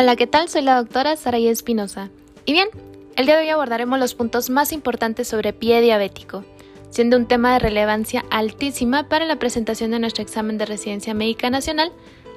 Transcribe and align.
Hola, 0.00 0.14
¿qué 0.14 0.28
tal? 0.28 0.48
Soy 0.48 0.62
la 0.62 0.76
doctora 0.76 1.16
Saraya 1.16 1.50
Espinosa. 1.50 2.08
Y 2.44 2.52
bien, 2.52 2.68
el 3.16 3.26
día 3.26 3.36
de 3.36 3.42
hoy 3.42 3.48
abordaremos 3.48 3.98
los 3.98 4.14
puntos 4.14 4.48
más 4.48 4.70
importantes 4.70 5.26
sobre 5.26 5.52
pie 5.52 5.80
diabético, 5.80 6.44
siendo 6.88 7.16
un 7.16 7.26
tema 7.26 7.52
de 7.52 7.58
relevancia 7.58 8.24
altísima 8.30 9.08
para 9.08 9.24
la 9.24 9.40
presentación 9.40 9.90
de 9.90 9.98
nuestro 9.98 10.22
examen 10.22 10.56
de 10.56 10.66
residencia 10.66 11.14
médica 11.14 11.50
nacional, 11.50 11.90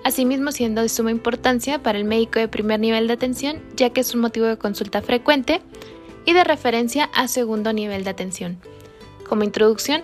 asimismo 0.04 0.51
siendo 0.51 0.82
de 0.82 0.89
suma 0.89 1.11
importancia 1.11 1.83
para 1.83 2.00
el 2.00 2.04
médico 2.04 2.39
de 2.39 2.47
primer 2.47 2.79
nivel 2.79 3.05
de 3.05 3.13
atención, 3.13 3.61
ya 3.75 3.91
que 3.91 4.01
es 4.01 4.15
un 4.15 4.21
motivo 4.21 4.47
de 4.47 4.57
consulta 4.57 5.04
frecuente 5.04 5.61
y 6.25 6.33
de 6.33 6.43
referencia 6.43 7.11
a 7.14 7.28
segundo 7.28 7.73
nivel 7.73 8.04
de 8.04 8.09
atención. 8.09 8.57
Como 9.29 9.43
introducción, 9.43 10.01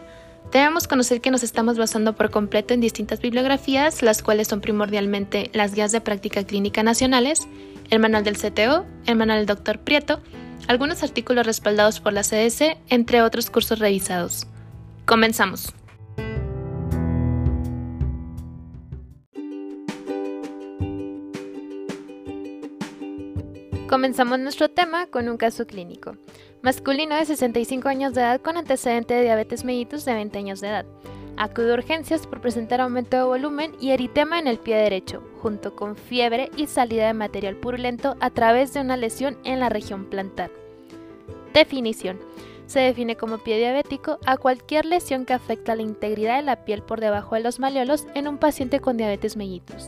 Debemos 0.51 0.87
conocer 0.87 1.19
que 1.19 1.29
nos 1.29 1.43
estamos 1.43 1.77
basando 1.77 2.13
por 2.13 2.31
completo 2.31 2.73
en 2.73 2.81
distintas 2.81 3.19
bibliografías, 3.21 4.01
las 4.01 4.23
cuales 4.23 4.47
son 4.47 4.61
primordialmente 4.61 5.49
las 5.53 5.73
guías 5.75 5.91
de 5.91 6.01
práctica 6.01 6.43
clínica 6.43 6.83
nacionales, 6.83 7.47
el 7.89 7.99
manual 7.99 8.23
del 8.23 8.37
CTO, 8.37 8.85
el 9.05 9.15
manual 9.17 9.45
del 9.45 9.57
Dr. 9.57 9.79
Prieto, 9.79 10.21
algunos 10.67 11.03
artículos 11.03 11.45
respaldados 11.45 11.99
por 11.99 12.13
la 12.13 12.23
CDC, 12.23 12.77
entre 12.89 13.21
otros 13.21 13.49
cursos 13.49 13.79
revisados. 13.79 14.47
Comenzamos. 15.05 15.73
Comenzamos 23.89 24.37
nuestro 24.39 24.69
tema 24.69 25.07
con 25.07 25.29
un 25.29 25.37
caso 25.37 25.65
clínico 25.65 26.17
masculino 26.61 27.15
de 27.15 27.23
65 27.23 27.87
años 27.87 28.13
de 28.13 28.19
edad 28.19 28.41
con 28.41 28.57
antecedente 28.57 29.13
de 29.13 29.23
diabetes 29.23 29.63
mellitus 29.63 30.03
de 30.03 30.13
20 30.13 30.37
años 30.37 30.59
de 30.59 30.67
edad. 30.67 30.85
Acude 31.37 31.71
a 31.71 31.75
urgencias 31.75 32.27
por 32.27 32.41
presentar 32.41 32.81
aumento 32.81 33.15
de 33.15 33.23
volumen 33.23 33.71
y 33.79 33.91
eritema 33.91 34.39
en 34.39 34.47
el 34.47 34.57
pie 34.57 34.75
derecho, 34.75 35.23
junto 35.41 35.73
con 35.75 35.95
fiebre 35.95 36.49
y 36.57 36.67
salida 36.67 37.07
de 37.07 37.13
material 37.13 37.55
purulento 37.55 38.17
a 38.19 38.29
través 38.31 38.73
de 38.73 38.81
una 38.81 38.97
lesión 38.97 39.37
en 39.45 39.61
la 39.61 39.69
región 39.69 40.05
plantar. 40.09 40.51
Definición. 41.53 42.19
Se 42.65 42.81
define 42.81 43.15
como 43.15 43.37
pie 43.37 43.57
diabético 43.57 44.19
a 44.25 44.35
cualquier 44.35 44.85
lesión 44.85 45.25
que 45.25 45.33
afecta 45.33 45.75
la 45.77 45.83
integridad 45.83 46.35
de 46.35 46.43
la 46.43 46.65
piel 46.65 46.81
por 46.81 46.99
debajo 46.99 47.35
de 47.35 47.41
los 47.41 47.59
maleolos 47.59 48.07
en 48.15 48.27
un 48.27 48.37
paciente 48.37 48.81
con 48.81 48.97
diabetes 48.97 49.37
mellitus. 49.37 49.87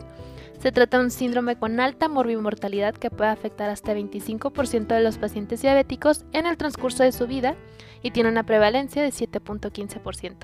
Se 0.59 0.73
trata 0.73 0.97
de 0.97 1.05
un 1.05 1.11
síndrome 1.11 1.55
con 1.55 1.79
alta 1.79 2.09
morbimortalidad 2.09 2.93
que 2.93 3.09
puede 3.09 3.29
afectar 3.29 3.69
hasta 3.69 3.93
25% 3.93 4.87
de 4.87 4.99
los 4.99 5.17
pacientes 5.17 5.61
diabéticos 5.61 6.25
en 6.33 6.45
el 6.45 6.57
transcurso 6.57 7.03
de 7.03 7.13
su 7.13 7.27
vida 7.27 7.55
y 8.03 8.11
tiene 8.11 8.29
una 8.29 8.43
prevalencia 8.43 9.01
de 9.01 9.07
7.15%. 9.07 10.35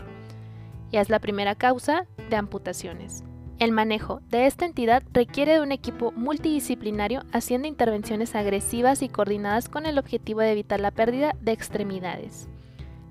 Y 0.91 0.97
es 0.97 1.09
la 1.09 1.19
primera 1.19 1.55
causa 1.55 2.07
de 2.29 2.37
amputaciones. 2.37 3.25
El 3.59 3.73
manejo 3.73 4.21
de 4.29 4.45
esta 4.45 4.65
entidad 4.65 5.03
requiere 5.11 5.55
de 5.55 5.61
un 5.61 5.73
equipo 5.73 6.13
multidisciplinario 6.13 7.23
haciendo 7.33 7.67
intervenciones 7.67 8.35
agresivas 8.35 9.01
y 9.01 9.09
coordinadas 9.09 9.67
con 9.67 9.85
el 9.85 9.97
objetivo 9.97 10.39
de 10.39 10.51
evitar 10.53 10.79
la 10.79 10.91
pérdida 10.91 11.35
de 11.41 11.51
extremidades. 11.51 12.47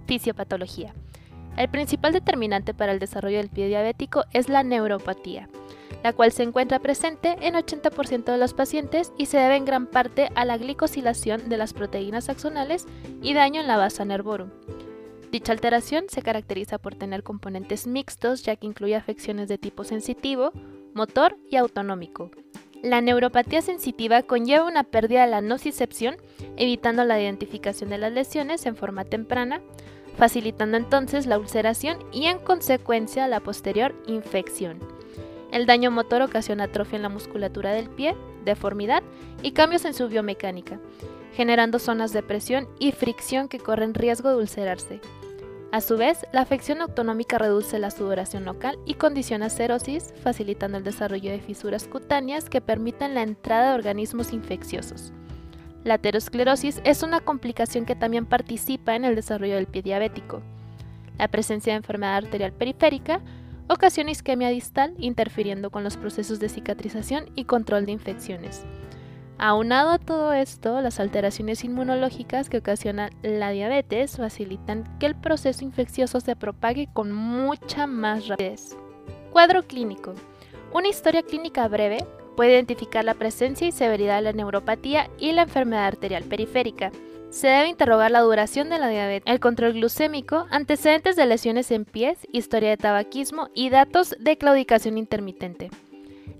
Fisiopatología. 0.06 0.94
El 1.58 1.68
principal 1.68 2.14
determinante 2.14 2.72
para 2.72 2.92
el 2.92 2.98
desarrollo 2.98 3.36
del 3.36 3.50
pie 3.50 3.68
diabético 3.68 4.24
es 4.32 4.48
la 4.48 4.62
neuropatía 4.62 5.50
la 6.04 6.12
cual 6.12 6.32
se 6.32 6.42
encuentra 6.42 6.80
presente 6.80 7.38
en 7.40 7.54
80% 7.54 8.24
de 8.24 8.36
los 8.36 8.52
pacientes 8.52 9.10
y 9.16 9.24
se 9.24 9.38
debe 9.38 9.56
en 9.56 9.64
gran 9.64 9.86
parte 9.86 10.28
a 10.34 10.44
la 10.44 10.58
glicosilación 10.58 11.48
de 11.48 11.56
las 11.56 11.72
proteínas 11.72 12.28
axonales 12.28 12.86
y 13.22 13.32
daño 13.32 13.62
en 13.62 13.66
la 13.66 13.78
base 13.78 14.04
nervorum. 14.04 14.50
Dicha 15.32 15.52
alteración 15.52 16.04
se 16.08 16.20
caracteriza 16.20 16.76
por 16.76 16.94
tener 16.94 17.22
componentes 17.22 17.86
mixtos 17.86 18.42
ya 18.42 18.54
que 18.54 18.66
incluye 18.66 18.94
afecciones 18.94 19.48
de 19.48 19.56
tipo 19.56 19.82
sensitivo, 19.82 20.52
motor 20.92 21.38
y 21.50 21.56
autonómico. 21.56 22.30
La 22.82 23.00
neuropatía 23.00 23.62
sensitiva 23.62 24.22
conlleva 24.22 24.66
una 24.66 24.84
pérdida 24.84 25.24
de 25.24 25.30
la 25.30 25.40
nocicepción, 25.40 26.16
evitando 26.58 27.02
la 27.06 27.18
identificación 27.18 27.88
de 27.88 27.96
las 27.96 28.12
lesiones 28.12 28.66
en 28.66 28.76
forma 28.76 29.06
temprana, 29.06 29.62
facilitando 30.18 30.76
entonces 30.76 31.26
la 31.26 31.38
ulceración 31.38 31.96
y 32.12 32.26
en 32.26 32.38
consecuencia 32.38 33.26
la 33.26 33.40
posterior 33.40 33.94
infección. 34.06 34.93
El 35.54 35.66
daño 35.66 35.92
motor 35.92 36.20
ocasiona 36.20 36.64
atrofia 36.64 36.96
en 36.96 37.02
la 37.02 37.08
musculatura 37.08 37.70
del 37.70 37.88
pie, 37.88 38.16
deformidad 38.44 39.04
y 39.40 39.52
cambios 39.52 39.84
en 39.84 39.94
su 39.94 40.08
biomecánica, 40.08 40.80
generando 41.32 41.78
zonas 41.78 42.12
de 42.12 42.24
presión 42.24 42.66
y 42.80 42.90
fricción 42.90 43.46
que 43.46 43.60
corren 43.60 43.94
riesgo 43.94 44.30
de 44.30 44.36
ulcerarse. 44.38 45.00
A 45.70 45.80
su 45.80 45.96
vez, 45.96 46.26
la 46.32 46.40
afección 46.40 46.80
autonómica 46.80 47.38
reduce 47.38 47.78
la 47.78 47.92
sudoración 47.92 48.44
local 48.44 48.80
y 48.84 48.94
condiciona 48.94 49.48
cerosis, 49.48 50.12
facilitando 50.24 50.78
el 50.78 50.82
desarrollo 50.82 51.30
de 51.30 51.38
fisuras 51.38 51.86
cutáneas 51.86 52.50
que 52.50 52.60
permiten 52.60 53.14
la 53.14 53.22
entrada 53.22 53.68
de 53.68 53.74
organismos 53.76 54.32
infecciosos. 54.32 55.12
La 55.84 55.94
aterosclerosis 55.94 56.80
es 56.82 57.04
una 57.04 57.20
complicación 57.20 57.84
que 57.84 57.94
también 57.94 58.26
participa 58.26 58.96
en 58.96 59.04
el 59.04 59.14
desarrollo 59.14 59.54
del 59.54 59.68
pie 59.68 59.82
diabético. 59.82 60.42
La 61.16 61.28
presencia 61.28 61.74
de 61.74 61.76
enfermedad 61.76 62.16
arterial 62.16 62.52
periférica 62.52 63.20
ocasiona 63.68 64.10
isquemia 64.10 64.48
distal 64.48 64.94
interfiriendo 64.98 65.70
con 65.70 65.84
los 65.84 65.96
procesos 65.96 66.40
de 66.40 66.48
cicatrización 66.48 67.30
y 67.34 67.44
control 67.44 67.86
de 67.86 67.92
infecciones. 67.92 68.64
Aunado 69.36 69.90
a 69.90 69.98
todo 69.98 70.32
esto, 70.32 70.80
las 70.80 71.00
alteraciones 71.00 71.64
inmunológicas 71.64 72.48
que 72.48 72.58
ocasionan 72.58 73.10
la 73.22 73.50
diabetes 73.50 74.16
facilitan 74.16 74.84
que 74.98 75.06
el 75.06 75.16
proceso 75.16 75.64
infeccioso 75.64 76.20
se 76.20 76.36
propague 76.36 76.88
con 76.92 77.12
mucha 77.12 77.86
más 77.86 78.28
rapidez. 78.28 78.76
Cuadro 79.32 79.64
clínico. 79.64 80.14
Una 80.72 80.88
historia 80.88 81.22
clínica 81.22 81.66
breve 81.66 82.06
puede 82.36 82.52
identificar 82.52 83.04
la 83.04 83.14
presencia 83.14 83.66
y 83.66 83.72
severidad 83.72 84.16
de 84.16 84.22
la 84.22 84.32
neuropatía 84.32 85.10
y 85.18 85.32
la 85.32 85.42
enfermedad 85.42 85.86
arterial 85.86 86.22
periférica, 86.24 86.92
se 87.34 87.48
debe 87.48 87.66
interrogar 87.66 88.12
la 88.12 88.20
duración 88.20 88.70
de 88.70 88.78
la 88.78 88.88
diabetes, 88.88 89.30
el 89.30 89.40
control 89.40 89.72
glucémico, 89.72 90.46
antecedentes 90.50 91.16
de 91.16 91.26
lesiones 91.26 91.72
en 91.72 91.84
pies, 91.84 92.16
historia 92.30 92.70
de 92.70 92.76
tabaquismo 92.76 93.48
y 93.54 93.70
datos 93.70 94.14
de 94.20 94.38
claudicación 94.38 94.98
intermitente. 94.98 95.68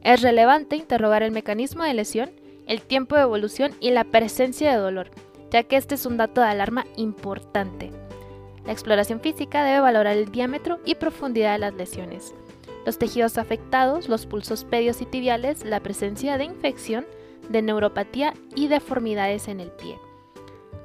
Es 0.05 0.23
relevante 0.23 0.77
interrogar 0.77 1.25
el 1.25 1.33
mecanismo 1.33 1.83
de 1.83 1.95
lesión, 1.95 2.31
el 2.69 2.81
tiempo 2.81 3.17
de 3.17 3.23
evolución 3.23 3.73
y 3.81 3.91
la 3.91 4.05
presencia 4.05 4.71
de 4.71 4.79
dolor, 4.79 5.11
ya 5.51 5.65
que 5.65 5.77
este 5.77 5.97
es 5.97 6.07
un 6.07 6.17
dato 6.17 6.41
de 6.41 6.47
alarma 6.47 6.87
importante. 6.97 7.91
La 8.65 8.71
exploración 8.71 9.19
física 9.19 9.65
debe 9.65 9.81
valorar 9.81 10.17
el 10.17 10.31
diámetro 10.31 10.79
y 10.85 10.95
profundidad 10.95 11.55
de 11.55 11.59
las 11.59 11.75
lesiones, 11.75 12.35
los 12.87 12.99
tejidos 12.99 13.37
afectados, 13.37 14.09
los 14.09 14.27
pulsos 14.27 14.63
pedios 14.63 15.01
y 15.01 15.07
tibiales, 15.07 15.65
la 15.65 15.81
presencia 15.81 16.39
de 16.39 16.45
infección, 16.45 17.05
de 17.49 17.63
neuropatía 17.63 18.33
y 18.55 18.69
deformidades 18.69 19.49
en 19.49 19.59
el 19.59 19.73
pie. 19.73 19.97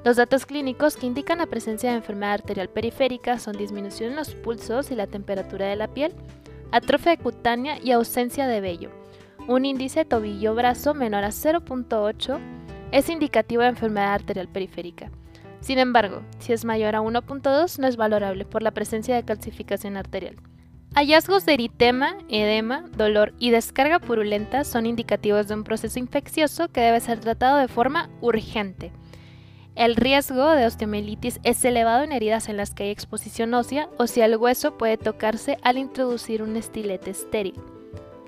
Los 0.02 0.16
datos 0.16 0.46
clínicos 0.46 0.96
que 0.96 1.06
indican 1.06 1.38
la 1.38 1.46
presencia 1.46 1.90
de 1.90 1.96
enfermedad 1.96 2.32
arterial 2.32 2.70
periférica 2.70 3.38
son 3.38 3.56
disminución 3.56 4.10
en 4.10 4.16
los 4.16 4.34
pulsos 4.34 4.90
y 4.90 4.94
la 4.94 5.06
temperatura 5.06 5.66
de 5.66 5.76
la 5.76 5.88
piel, 5.88 6.14
atrofia 6.72 7.18
cutánea 7.18 7.78
y 7.82 7.90
ausencia 7.90 8.46
de 8.46 8.62
vello. 8.62 8.90
Un 9.46 9.66
índice 9.66 10.06
tobillo-brazo 10.06 10.94
menor 10.94 11.24
a 11.24 11.28
0.8 11.28 12.38
es 12.92 13.10
indicativo 13.10 13.62
de 13.62 13.68
enfermedad 13.68 14.14
arterial 14.14 14.48
periférica. 14.48 15.10
Sin 15.60 15.78
embargo, 15.78 16.22
si 16.38 16.54
es 16.54 16.64
mayor 16.64 16.96
a 16.96 17.02
1.2 17.02 17.78
no 17.78 17.86
es 17.86 17.96
valorable 17.96 18.46
por 18.46 18.62
la 18.62 18.70
presencia 18.70 19.14
de 19.14 19.24
calcificación 19.24 19.98
arterial. 19.98 20.36
Hallazgos 20.94 21.44
de 21.44 21.54
eritema, 21.54 22.16
edema, 22.30 22.84
dolor 22.96 23.34
y 23.38 23.50
descarga 23.50 23.98
purulenta 23.98 24.64
son 24.64 24.86
indicativos 24.86 25.46
de 25.46 25.54
un 25.54 25.64
proceso 25.64 25.98
infeccioso 25.98 26.68
que 26.68 26.80
debe 26.80 27.00
ser 27.00 27.20
tratado 27.20 27.58
de 27.58 27.68
forma 27.68 28.08
urgente. 28.22 28.92
El 29.80 29.96
riesgo 29.96 30.50
de 30.50 30.66
osteomielitis 30.66 31.40
es 31.42 31.64
elevado 31.64 32.04
en 32.04 32.12
heridas 32.12 32.50
en 32.50 32.58
las 32.58 32.74
que 32.74 32.82
hay 32.82 32.90
exposición 32.90 33.54
ósea 33.54 33.88
o 33.96 34.06
si 34.06 34.20
el 34.20 34.36
hueso 34.36 34.76
puede 34.76 34.98
tocarse 34.98 35.56
al 35.62 35.78
introducir 35.78 36.42
un 36.42 36.54
estilete 36.56 37.08
estéril. 37.08 37.54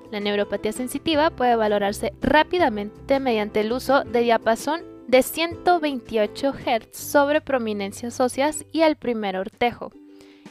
La 0.09 0.19
neuropatía 0.19 0.71
sensitiva 0.71 1.29
puede 1.29 1.55
valorarse 1.55 2.11
rápidamente 2.21 3.19
mediante 3.19 3.61
el 3.61 3.71
uso 3.71 4.03
de 4.03 4.21
diapasón 4.21 4.81
de 5.07 5.21
128 5.21 6.53
Hz 6.53 6.87
sobre 6.97 7.39
prominencias 7.39 8.19
óseas 8.19 8.65
y 8.71 8.81
el 8.81 8.95
primer 8.95 9.37
ortejo, 9.37 9.91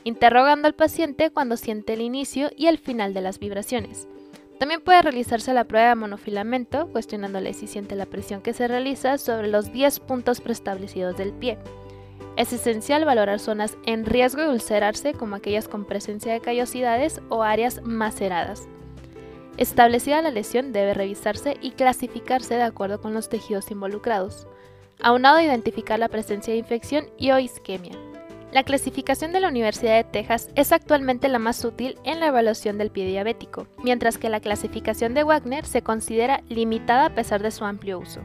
interrogando 0.04 0.68
al 0.68 0.76
paciente 0.76 1.30
cuando 1.30 1.56
siente 1.56 1.94
el 1.94 2.00
inicio 2.00 2.48
y 2.56 2.66
el 2.66 2.78
final 2.78 3.12
de 3.12 3.22
las 3.22 3.40
vibraciones. 3.40 4.06
También 4.62 4.80
puede 4.80 5.02
realizarse 5.02 5.52
la 5.52 5.64
prueba 5.64 5.88
de 5.88 5.96
monofilamento, 5.96 6.86
cuestionándole 6.86 7.52
si 7.52 7.66
siente 7.66 7.96
la 7.96 8.06
presión 8.06 8.42
que 8.42 8.52
se 8.52 8.68
realiza 8.68 9.18
sobre 9.18 9.48
los 9.48 9.72
10 9.72 9.98
puntos 9.98 10.40
preestablecidos 10.40 11.16
del 11.16 11.32
pie. 11.32 11.58
Es 12.36 12.52
esencial 12.52 13.04
valorar 13.04 13.40
zonas 13.40 13.76
en 13.86 14.06
riesgo 14.06 14.40
de 14.40 14.50
ulcerarse, 14.50 15.14
como 15.14 15.34
aquellas 15.34 15.66
con 15.66 15.84
presencia 15.84 16.32
de 16.32 16.38
callosidades 16.38 17.20
o 17.28 17.42
áreas 17.42 17.82
maceradas. 17.82 18.68
Establecida 19.56 20.22
la 20.22 20.30
lesión, 20.30 20.70
debe 20.70 20.94
revisarse 20.94 21.56
y 21.60 21.72
clasificarse 21.72 22.54
de 22.54 22.62
acuerdo 22.62 23.00
con 23.00 23.14
los 23.14 23.28
tejidos 23.28 23.68
involucrados, 23.72 24.46
aunado 25.00 25.38
a 25.38 25.42
identificar 25.42 25.98
la 25.98 26.06
presencia 26.06 26.52
de 26.52 26.60
infección 26.60 27.06
y 27.18 27.32
o 27.32 27.38
isquemia. 27.40 27.98
La 28.52 28.64
clasificación 28.64 29.32
de 29.32 29.40
la 29.40 29.48
Universidad 29.48 29.96
de 29.96 30.04
Texas 30.04 30.50
es 30.56 30.72
actualmente 30.72 31.28
la 31.28 31.38
más 31.38 31.64
útil 31.64 31.96
en 32.04 32.20
la 32.20 32.26
evaluación 32.26 32.76
del 32.76 32.90
pie 32.90 33.06
diabético, 33.06 33.66
mientras 33.82 34.18
que 34.18 34.28
la 34.28 34.40
clasificación 34.40 35.14
de 35.14 35.24
Wagner 35.24 35.64
se 35.64 35.80
considera 35.80 36.42
limitada 36.50 37.06
a 37.06 37.14
pesar 37.14 37.42
de 37.42 37.50
su 37.50 37.64
amplio 37.64 37.98
uso. 37.98 38.20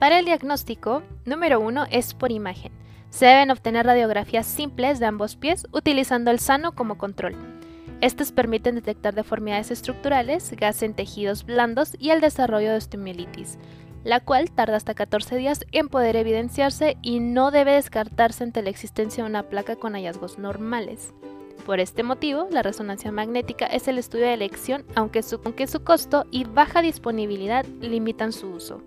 Para 0.00 0.18
el 0.18 0.24
diagnóstico, 0.24 1.04
número 1.24 1.60
1 1.60 1.86
es 1.92 2.12
por 2.12 2.32
imagen. 2.32 2.72
Se 3.10 3.26
deben 3.26 3.52
obtener 3.52 3.86
radiografías 3.86 4.48
simples 4.48 4.98
de 4.98 5.06
ambos 5.06 5.36
pies 5.36 5.68
utilizando 5.70 6.32
el 6.32 6.40
sano 6.40 6.74
como 6.74 6.98
control. 6.98 7.36
Estas 8.00 8.32
permiten 8.32 8.74
detectar 8.74 9.14
deformidades 9.14 9.70
estructurales, 9.70 10.50
gas 10.56 10.82
en 10.82 10.94
tejidos 10.94 11.44
blandos 11.44 11.94
y 12.00 12.10
el 12.10 12.20
desarrollo 12.20 12.72
de 12.72 12.78
osteomielitis, 12.78 13.58
la 14.04 14.20
cual 14.20 14.50
tarda 14.50 14.76
hasta 14.76 14.94
14 14.94 15.36
días 15.36 15.64
en 15.72 15.88
poder 15.88 16.16
evidenciarse 16.16 16.96
y 17.02 17.20
no 17.20 17.50
debe 17.50 17.72
descartarse 17.72 18.44
ante 18.44 18.62
la 18.62 18.70
existencia 18.70 19.22
de 19.22 19.30
una 19.30 19.44
placa 19.44 19.76
con 19.76 19.94
hallazgos 19.94 20.38
normales. 20.38 21.12
Por 21.66 21.78
este 21.78 22.02
motivo, 22.02 22.48
la 22.50 22.62
resonancia 22.62 23.12
magnética 23.12 23.66
es 23.66 23.86
el 23.86 23.98
estudio 23.98 24.26
de 24.26 24.34
elección, 24.34 24.84
aunque 24.96 25.22
su, 25.22 25.40
aunque 25.44 25.68
su 25.68 25.84
costo 25.84 26.26
y 26.30 26.44
baja 26.44 26.82
disponibilidad 26.82 27.64
limitan 27.80 28.32
su 28.32 28.48
uso. 28.48 28.82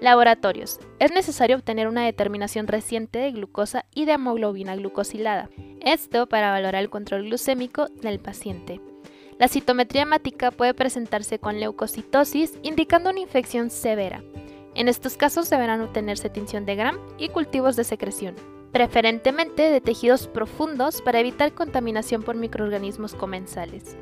Laboratorios. 0.00 0.78
Es 0.98 1.10
necesario 1.10 1.56
obtener 1.56 1.88
una 1.88 2.04
determinación 2.04 2.68
reciente 2.68 3.18
de 3.18 3.32
glucosa 3.32 3.86
y 3.94 4.04
de 4.04 4.12
hemoglobina 4.12 4.76
glucosilada. 4.76 5.48
Esto 5.80 6.28
para 6.28 6.50
valorar 6.50 6.82
el 6.82 6.90
control 6.90 7.24
glucémico 7.24 7.86
del 8.02 8.20
paciente. 8.20 8.80
La 9.38 9.48
citometría 9.48 10.02
hemática 10.02 10.50
puede 10.50 10.74
presentarse 10.74 11.38
con 11.38 11.58
leucocitosis, 11.58 12.58
indicando 12.62 13.10
una 13.10 13.20
infección 13.20 13.70
severa. 13.70 14.22
En 14.76 14.88
estos 14.88 15.16
casos 15.16 15.48
deberán 15.48 15.80
obtenerse 15.80 16.28
tinción 16.28 16.66
de 16.66 16.76
Gram 16.76 16.98
y 17.16 17.30
cultivos 17.30 17.76
de 17.76 17.84
secreción, 17.84 18.34
preferentemente 18.72 19.70
de 19.70 19.80
tejidos 19.80 20.28
profundos 20.28 21.00
para 21.00 21.18
evitar 21.18 21.54
contaminación 21.54 22.22
por 22.22 22.36
microorganismos 22.36 23.14
comensales. 23.14 23.96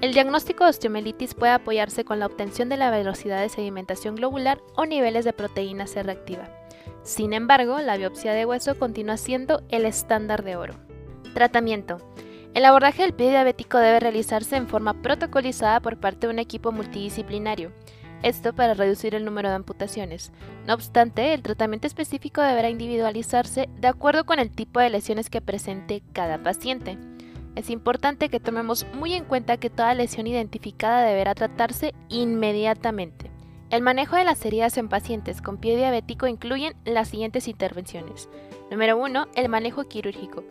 El 0.00 0.14
diagnóstico 0.14 0.64
de 0.64 0.70
osteomelitis 0.70 1.34
puede 1.34 1.52
apoyarse 1.52 2.06
con 2.06 2.20
la 2.20 2.26
obtención 2.26 2.70
de 2.70 2.78
la 2.78 2.90
velocidad 2.90 3.42
de 3.42 3.50
sedimentación 3.50 4.14
globular 4.14 4.62
o 4.76 4.86
niveles 4.86 5.26
de 5.26 5.34
proteína 5.34 5.86
C 5.86 6.02
reactiva. 6.02 6.48
Sin 7.02 7.34
embargo, 7.34 7.78
la 7.80 7.98
biopsia 7.98 8.32
de 8.32 8.46
hueso 8.46 8.78
continúa 8.78 9.18
siendo 9.18 9.62
el 9.68 9.84
estándar 9.84 10.42
de 10.42 10.56
oro. 10.56 10.74
Tratamiento. 11.34 11.98
El 12.54 12.64
abordaje 12.64 13.02
del 13.02 13.12
pie 13.12 13.28
diabético 13.28 13.76
debe 13.76 14.00
realizarse 14.00 14.56
en 14.56 14.68
forma 14.68 15.02
protocolizada 15.02 15.80
por 15.80 15.98
parte 15.98 16.26
de 16.26 16.32
un 16.32 16.38
equipo 16.38 16.72
multidisciplinario, 16.72 17.72
esto 18.22 18.52
para 18.52 18.74
reducir 18.74 19.14
el 19.14 19.24
número 19.24 19.48
de 19.48 19.56
amputaciones. 19.56 20.32
No 20.66 20.74
obstante, 20.74 21.34
el 21.34 21.42
tratamiento 21.42 21.86
específico 21.86 22.40
deberá 22.40 22.70
individualizarse 22.70 23.68
de 23.78 23.88
acuerdo 23.88 24.24
con 24.24 24.38
el 24.38 24.50
tipo 24.50 24.80
de 24.80 24.90
lesiones 24.90 25.30
que 25.30 25.40
presente 25.40 26.02
cada 26.12 26.38
paciente. 26.42 26.98
Es 27.54 27.70
importante 27.70 28.28
que 28.28 28.40
tomemos 28.40 28.86
muy 28.94 29.14
en 29.14 29.24
cuenta 29.24 29.56
que 29.56 29.70
toda 29.70 29.94
lesión 29.94 30.26
identificada 30.26 31.02
deberá 31.02 31.34
tratarse 31.34 31.94
inmediatamente. 32.08 33.30
El 33.70 33.82
manejo 33.82 34.16
de 34.16 34.24
las 34.24 34.44
heridas 34.46 34.78
en 34.78 34.88
pacientes 34.88 35.42
con 35.42 35.58
pie 35.58 35.76
diabético 35.76 36.26
incluyen 36.26 36.74
las 36.84 37.08
siguientes 37.08 37.48
intervenciones. 37.48 38.28
Número 38.70 38.96
1. 38.96 39.28
El 39.34 39.48
manejo 39.48 39.84
quirúrgico. 39.84 40.44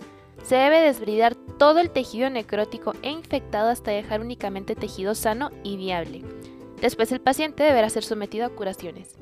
Se 0.43 0.55
debe 0.55 0.81
desbridar 0.81 1.35
todo 1.35 1.79
el 1.79 1.89
tejido 1.89 2.29
necrótico 2.29 2.93
e 3.01 3.09
infectado 3.09 3.69
hasta 3.69 3.91
dejar 3.91 4.21
únicamente 4.21 4.75
tejido 4.75 5.15
sano 5.15 5.49
y 5.63 5.77
viable. 5.77 6.23
Después 6.81 7.11
el 7.11 7.21
paciente 7.21 7.63
deberá 7.63 7.89
ser 7.89 8.03
sometido 8.03 8.45
a 8.45 8.49
curaciones. 8.49 9.15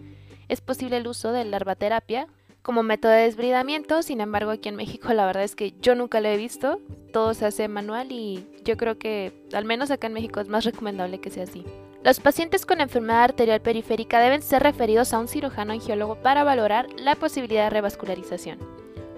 Es 0.49 0.61
posible 0.61 0.97
el 0.97 1.07
uso 1.07 1.31
de 1.31 1.45
larvaterapia 1.45 2.27
como 2.61 2.81
método 2.81 3.11
de 3.11 3.21
desbridamiento, 3.21 4.01
sin 4.01 4.21
embargo 4.21 4.51
aquí 4.51 4.69
en 4.69 4.75
México 4.75 5.13
la 5.13 5.27
verdad 5.27 5.43
es 5.43 5.55
que 5.55 5.75
yo 5.81 5.93
nunca 5.93 6.19
lo 6.19 6.29
he 6.29 6.37
visto, 6.37 6.79
todo 7.13 7.35
se 7.35 7.45
hace 7.45 7.67
manual 7.67 8.11
y 8.11 8.47
yo 8.63 8.75
creo 8.75 8.97
que 8.97 9.45
al 9.53 9.65
menos 9.65 9.91
acá 9.91 10.07
en 10.07 10.13
México 10.13 10.39
es 10.39 10.47
más 10.47 10.65
recomendable 10.65 11.19
que 11.19 11.29
sea 11.29 11.43
así. 11.43 11.63
Los 12.03 12.19
pacientes 12.19 12.65
con 12.65 12.81
enfermedad 12.81 13.23
arterial 13.23 13.61
periférica 13.61 14.19
deben 14.19 14.41
ser 14.41 14.63
referidos 14.63 15.13
a 15.13 15.19
un 15.19 15.27
cirujano 15.27 15.73
angiólogo 15.73 16.15
para 16.15 16.43
valorar 16.43 16.87
la 16.97 17.15
posibilidad 17.15 17.65
de 17.65 17.69
revascularización. 17.69 18.59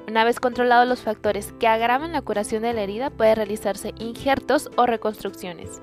Una 0.08 0.24
vez 0.24 0.40
controlados 0.40 0.88
los 0.88 1.02
factores 1.02 1.54
que 1.54 1.68
agravan 1.68 2.14
la 2.14 2.22
curación 2.22 2.64
de 2.64 2.74
la 2.74 2.82
herida, 2.82 3.10
puede 3.10 3.36
realizarse 3.36 3.94
injertos 3.98 4.70
o 4.78 4.86
reconstrucciones. 4.86 5.82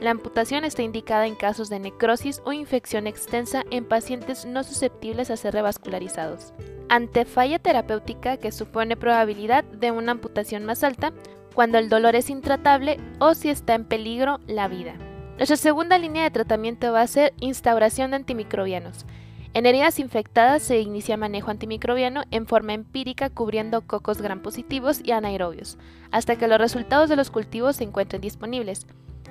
La 0.00 0.12
amputación 0.12 0.64
está 0.64 0.82
indicada 0.82 1.26
en 1.26 1.34
casos 1.34 1.68
de 1.68 1.78
necrosis 1.78 2.40
o 2.46 2.54
infección 2.54 3.06
extensa 3.06 3.64
en 3.70 3.84
pacientes 3.84 4.46
no 4.46 4.64
susceptibles 4.64 5.30
a 5.30 5.36
ser 5.36 5.52
revascularizados. 5.52 6.54
Ante 6.88 7.26
falla 7.26 7.58
terapéutica 7.58 8.38
que 8.38 8.50
supone 8.50 8.96
probabilidad 8.96 9.62
de 9.62 9.90
una 9.90 10.12
amputación 10.12 10.64
más 10.64 10.84
alta, 10.84 11.12
cuando 11.54 11.76
el 11.76 11.90
dolor 11.90 12.16
es 12.16 12.30
intratable 12.30 12.98
o 13.18 13.34
si 13.34 13.50
está 13.50 13.74
en 13.74 13.84
peligro 13.84 14.40
la 14.46 14.68
vida. 14.68 14.94
Nuestra 15.36 15.58
segunda 15.58 15.98
línea 15.98 16.22
de 16.22 16.30
tratamiento 16.30 16.92
va 16.92 17.02
a 17.02 17.06
ser 17.06 17.34
instauración 17.38 18.10
de 18.10 18.16
antimicrobianos. 18.16 19.04
En 19.52 19.66
heridas 19.66 19.98
infectadas 19.98 20.62
se 20.62 20.80
inicia 20.80 21.18
manejo 21.18 21.50
antimicrobiano 21.50 22.22
en 22.30 22.46
forma 22.46 22.72
empírica 22.72 23.28
cubriendo 23.28 23.82
cocos 23.82 24.22
gram 24.22 24.40
positivos 24.40 25.00
y 25.04 25.10
anaerobios, 25.10 25.76
hasta 26.10 26.36
que 26.36 26.48
los 26.48 26.58
resultados 26.58 27.10
de 27.10 27.16
los 27.16 27.30
cultivos 27.30 27.76
se 27.76 27.84
encuentren 27.84 28.22
disponibles. 28.22 28.86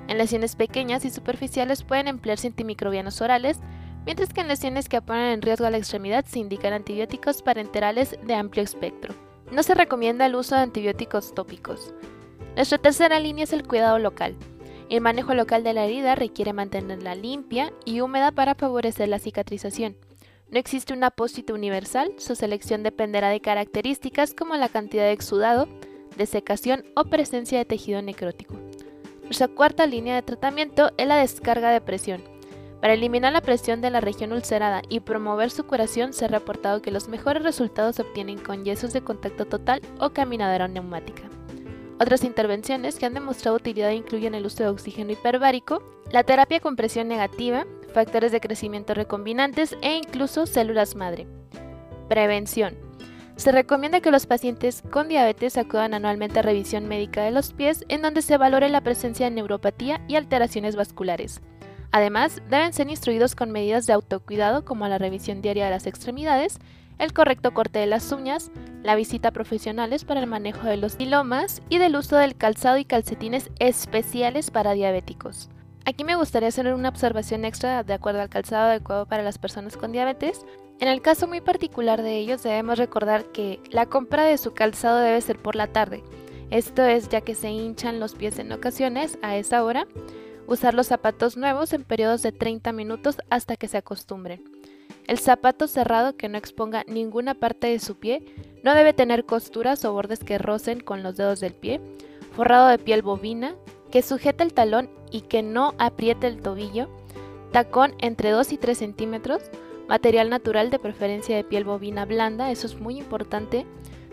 En 0.10 0.18
lesiones 0.18 0.56
pequeñas 0.56 1.06
y 1.06 1.12
superficiales 1.12 1.84
pueden 1.84 2.08
emplearse 2.08 2.48
antimicrobianos 2.48 3.22
orales, 3.22 3.60
mientras 4.08 4.34
que 4.34 4.42
en 4.42 4.48
lesiones 4.48 4.90
que 4.90 5.04
ponen 5.04 5.34
en 5.34 5.42
riesgo 5.44 5.68
a 5.68 5.70
la 5.70 5.78
extremidad 5.78 6.26
se 6.26 6.40
indican 6.40 6.74
antibióticos 6.74 7.44
parenterales 7.44 8.18
de 8.24 8.34
amplio 8.34 8.64
espectro. 8.64 9.14
No 9.52 9.62
se 9.62 9.76
recomienda 9.76 10.26
el 10.26 10.34
uso 10.34 10.56
de 10.56 10.62
antibióticos 10.62 11.36
tópicos. 11.36 11.94
Nuestra 12.56 12.80
tercera 12.80 13.20
línea 13.20 13.44
es 13.44 13.54
el 13.54 13.68
cuidado 13.68 14.00
local. 14.00 14.36
El 14.90 15.02
manejo 15.02 15.36
local 15.36 15.64
de 15.64 15.74
la 15.74 15.86
herida 15.86 16.16
requiere 16.16 16.54
mantenerla 16.54 17.14
limpia 17.14 17.72
y 17.86 18.02
húmeda 18.02 18.32
para 18.32 18.56
favorecer 18.56 19.10
la 19.10 19.20
cicatrización. 19.20 19.96
No 20.50 20.58
existe 20.58 20.92
un 20.92 21.04
apósito 21.04 21.54
universal, 21.54 22.14
su 22.18 22.34
selección 22.34 22.82
dependerá 22.82 23.30
de 23.30 23.42
características 23.42 24.34
como 24.34 24.56
la 24.56 24.70
cantidad 24.70 25.04
de 25.04 25.12
exudado, 25.12 25.68
desecación 26.18 26.84
o 26.96 27.04
presencia 27.04 27.60
de 27.60 27.66
tejido 27.66 28.02
necrótico. 28.02 28.56
Nuestra 29.30 29.48
cuarta 29.48 29.86
línea 29.86 30.16
de 30.16 30.24
tratamiento 30.24 30.90
es 30.98 31.06
la 31.06 31.18
descarga 31.18 31.70
de 31.70 31.82
presión. 31.82 32.24
Para 32.82 32.94
eliminar 32.96 33.32
la 33.32 33.42
presión 33.42 33.80
de 33.80 33.92
la 33.92 34.02
región 34.02 34.34
ulcerada 34.34 34.82
y 34.90 35.02
promover 35.02 35.52
su 35.52 35.68
curación, 35.68 36.14
se 36.14 36.26
ha 36.26 36.30
reportado 36.30 36.82
que 36.82 36.90
los 36.90 37.10
mejores 37.10 37.44
resultados 37.44 37.98
se 37.98 38.02
obtienen 38.02 38.40
con 38.40 38.66
yesos 38.66 38.92
de 38.92 39.02
contacto 39.02 39.46
total 39.46 39.82
o 40.00 40.10
caminadora 40.10 40.68
neumática. 40.68 41.30
Otras 42.00 42.24
intervenciones 42.24 42.98
que 42.98 43.06
han 43.06 43.14
demostrado 43.14 43.58
utilidad 43.58 43.92
incluyen 43.92 44.34
el 44.34 44.48
uso 44.48 44.64
de 44.64 44.70
oxígeno 44.70 45.12
hiperbárico, 45.12 45.84
la 46.12 46.24
terapia 46.24 46.60
con 46.60 46.76
presión 46.76 47.08
negativa, 47.08 47.68
factores 47.94 48.32
de 48.32 48.42
crecimiento 48.42 48.96
recombinantes 48.96 49.78
e 49.84 49.96
incluso 49.96 50.48
células 50.48 50.96
madre. 50.96 51.28
Prevención. 52.08 52.89
Se 53.40 53.54
recomienda 53.54 54.02
que 54.02 54.12
los 54.12 54.26
pacientes 54.26 54.84
con 54.92 55.08
diabetes 55.08 55.58
acudan 55.58 55.94
anualmente 55.94 56.40
a 56.40 56.42
revisión 56.42 56.90
médica 56.90 57.24
de 57.24 57.32
los 57.32 57.54
pies 57.54 57.86
en 57.88 58.02
donde 58.02 58.22
se 58.22 58.36
valore 58.36 58.68
la 58.68 58.82
presencia 58.82 59.28
de 59.28 59.32
neuropatía 59.32 60.02
y 60.10 60.18
alteraciones 60.18 60.76
vasculares. 60.76 61.40
Además, 61.92 62.42
deben 62.50 62.74
ser 62.74 62.90
instruidos 62.90 63.36
con 63.36 63.52
medidas 63.52 63.88
de 63.88 63.94
autocuidado 63.94 64.66
como 64.66 64.86
la 64.90 64.98
revisión 64.98 65.42
diaria 65.42 65.64
de 65.64 65.72
las 65.72 65.88
extremidades, 65.88 66.60
el 66.98 67.14
correcto 67.14 67.54
corte 67.54 67.80
de 67.80 67.86
las 67.86 68.12
uñas, 68.12 68.52
la 68.84 68.96
visita 68.96 69.30
a 69.30 69.32
profesionales 69.32 70.04
para 70.04 70.20
el 70.20 70.28
manejo 70.28 70.68
de 70.68 70.76
los 70.76 70.98
dilomas 70.98 71.62
y 71.70 71.78
del 71.78 71.96
uso 71.96 72.18
del 72.18 72.36
calzado 72.36 72.78
y 72.78 72.84
calcetines 72.84 73.52
especiales 73.60 74.52
para 74.52 74.74
diabéticos. 74.74 75.50
Aquí 75.86 76.04
me 76.04 76.18
gustaría 76.18 76.50
hacer 76.50 76.74
una 76.74 76.90
observación 76.90 77.46
extra 77.46 77.84
de 77.84 77.94
acuerdo 77.94 78.20
al 78.20 78.28
calzado 78.28 78.68
adecuado 78.68 79.06
para 79.06 79.24
las 79.24 79.38
personas 79.38 79.78
con 79.78 79.94
diabetes. 79.94 80.46
En 80.80 80.88
el 80.88 81.02
caso 81.02 81.28
muy 81.28 81.42
particular 81.42 82.02
de 82.02 82.18
ellos 82.18 82.42
debemos 82.42 82.78
recordar 82.78 83.26
que 83.26 83.60
la 83.70 83.86
compra 83.86 84.24
de 84.24 84.38
su 84.38 84.54
calzado 84.54 85.00
debe 85.00 85.20
ser 85.20 85.38
por 85.38 85.56
la 85.56 85.68
tarde. 85.68 86.04
Esto 86.52 86.84
es 86.84 87.10
ya 87.10 87.20
que 87.20 87.36
se 87.36 87.50
hinchan 87.50 88.00
los 88.00 88.16
pies 88.16 88.40
en 88.40 88.52
ocasiones 88.54 89.20
a 89.22 89.36
esa 89.36 89.64
hora. 89.66 89.88
Usar 90.48 90.74
los 90.74 90.88
zapatos 90.88 91.36
nuevos 91.36 91.74
en 91.74 91.84
periodos 91.84 92.22
de 92.22 92.32
30 92.32 92.72
minutos 92.72 93.18
hasta 93.30 93.58
que 93.58 93.68
se 93.68 93.78
acostumbren. 93.78 94.42
El 95.06 95.20
zapato 95.20 95.68
cerrado 95.68 96.16
que 96.16 96.30
no 96.30 96.38
exponga 96.38 96.86
ninguna 96.88 97.34
parte 97.34 97.68
de 97.68 97.80
su 97.80 97.96
pie 97.96 98.24
no 98.64 98.74
debe 98.74 98.94
tener 98.94 99.26
costuras 99.26 99.84
o 99.84 99.92
bordes 99.92 100.24
que 100.24 100.38
rocen 100.38 100.80
con 100.80 101.04
los 101.04 101.18
dedos 101.18 101.42
del 101.42 101.54
pie. 101.54 101.82
Forrado 102.32 102.68
de 102.68 102.80
piel 102.80 103.02
bovina, 103.02 103.54
que 103.92 104.02
sujete 104.02 104.44
el 104.44 104.54
talón 104.54 104.90
y 105.12 105.22
que 105.22 105.44
no 105.44 105.74
apriete 105.78 106.28
el 106.28 106.42
tobillo, 106.42 106.88
tacón 107.52 107.96
entre 108.00 108.30
2 108.30 108.54
y 108.54 108.58
3 108.58 108.78
centímetros, 108.78 109.42
material 109.90 110.30
natural 110.30 110.70
de 110.70 110.80
preferencia 110.80 111.36
de 111.36 111.44
piel 111.44 111.66
bovina 111.66 112.06
blanda, 112.06 112.52
eso 112.52 112.68
es 112.68 112.80
muy 112.80 112.98
importante, 112.98 113.66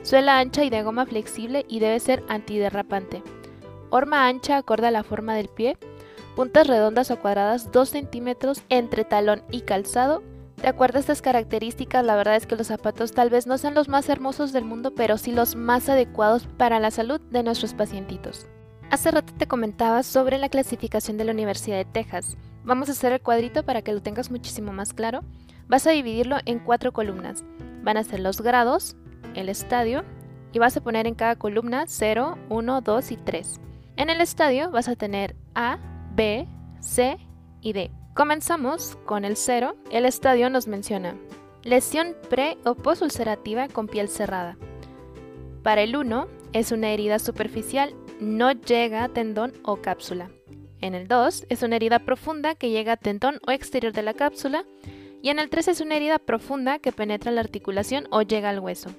suela 0.02 0.38
ancha 0.38 0.64
y 0.64 0.71
de 0.71 0.83
goma 0.83 1.06
flexible 1.06 1.64
y 1.68 1.78
debe 1.78 2.00
ser 2.00 2.25
antiderrapante, 2.28 3.23
horma 3.90 4.26
ancha 4.26 4.56
acorde 4.56 4.88
a 4.88 4.90
la 4.90 5.04
forma 5.04 5.35
del 5.37 5.49
pie, 5.49 5.76
puntas 6.35 6.66
redondas 6.66 7.11
o 7.11 7.21
cuadradas 7.21 7.71
2 7.71 7.88
centímetros 7.88 8.62
entre 8.71 9.04
talón 9.04 9.42
y 9.50 9.61
calzado, 9.61 10.23
De 10.56 10.68
acuerdo 10.68 10.97
a 10.97 11.00
estas 11.00 11.21
características, 11.21 12.04
la 12.04 12.16
verdad 12.16 12.37
es 12.37 12.47
que 12.47 12.56
los 12.56 12.68
zapatos 12.68 13.12
tal 13.12 13.28
vez 13.28 13.47
no 13.47 13.59
sean 13.59 13.75
los 13.75 13.88
más 13.88 14.09
hermosos 14.09 14.52
del 14.52 14.64
mundo, 14.64 14.95
pero 14.95 15.18
sí 15.18 15.33
los 15.33 15.54
más 15.54 15.88
adecuados 15.88 16.47
para 16.56 16.80
la 16.80 16.90
salud 16.90 17.21
de 17.30 17.42
nuestros 17.42 17.75
pacientitos. 17.75 18.47
Hace 18.90 19.11
rato 19.11 19.35
te 19.37 19.47
comentaba 19.47 20.02
sobre 20.02 20.38
la 20.38 20.49
clasificación 20.49 21.18
de 21.18 21.25
la 21.25 21.33
Universidad 21.33 21.76
de 21.76 21.85
Texas. 21.85 22.38
Vamos 22.66 22.88
a 22.88 22.92
hacer 22.92 23.12
el 23.12 23.20
cuadrito 23.20 23.62
para 23.62 23.80
que 23.80 23.92
lo 23.92 24.02
tengas 24.02 24.30
muchísimo 24.30 24.73
más 24.73 24.92
claro. 24.92 25.23
Vas 25.68 25.87
a 25.87 25.92
dividirlo 25.92 26.37
en 26.44 26.58
cuatro 26.58 26.92
columnas. 26.92 27.44
Van 27.82 27.96
a 27.96 28.04
ser 28.04 28.20
los 28.20 28.42
grados, 28.42 28.96
el 29.35 29.49
estadio, 29.49 30.04
y 30.52 30.58
vas 30.58 30.76
a 30.76 30.82
poner 30.82 31.06
en 31.06 31.14
cada 31.14 31.37
columna 31.37 31.85
0, 31.87 32.37
1, 32.49 32.80
2 32.80 33.12
y 33.12 33.16
3. 33.16 33.61
En 33.96 34.11
el 34.11 34.20
estadio 34.20 34.70
vas 34.70 34.88
a 34.88 34.96
tener 34.96 35.37
A, 35.54 35.78
B, 36.14 36.49
C 36.80 37.18
y 37.61 37.73
D. 37.73 37.90
Comenzamos 38.14 38.99
con 39.06 39.25
el 39.25 39.37
0. 39.37 39.76
El 39.90 40.04
estadio 40.04 40.50
nos 40.50 40.66
menciona 40.66 41.14
lesión 41.66 42.14
pre 42.30 42.56
o 42.64 42.76
posulcerativa 42.76 43.68
con 43.68 43.88
piel 43.88 44.08
cerrada. 44.08 44.56
Para 45.62 45.82
el 45.82 45.96
1 45.96 46.28
es 46.52 46.70
una 46.70 46.90
herida 46.90 47.18
superficial, 47.18 47.94
no 48.20 48.52
llega 48.52 49.02
a 49.02 49.08
tendón 49.08 49.52
o 49.64 49.76
cápsula. 49.76 50.30
En 50.87 50.95
el 50.95 51.09
2 51.09 51.47
es 51.49 51.64
una 51.64 51.75
herida 51.75 51.99
profunda 51.99 52.55
que 52.55 52.71
llega 52.71 52.93
a 52.93 52.97
tendón 52.97 53.40
o 53.45 53.50
exterior 53.50 53.93
de 53.93 54.02
la 54.02 54.14
cápsula. 54.14 54.64
Y 55.21 55.31
en 55.31 55.40
el 55.40 55.50
3 55.50 55.66
es 55.66 55.81
una 55.81 55.97
herida 55.97 56.21
profunda 56.21 56.78
que 56.78 56.93
penetra 56.93 57.33
la 57.33 57.40
articulación 57.40 58.07
o 58.12 58.23
llega 58.23 58.50
al 58.50 58.61
hueso. 58.61 58.90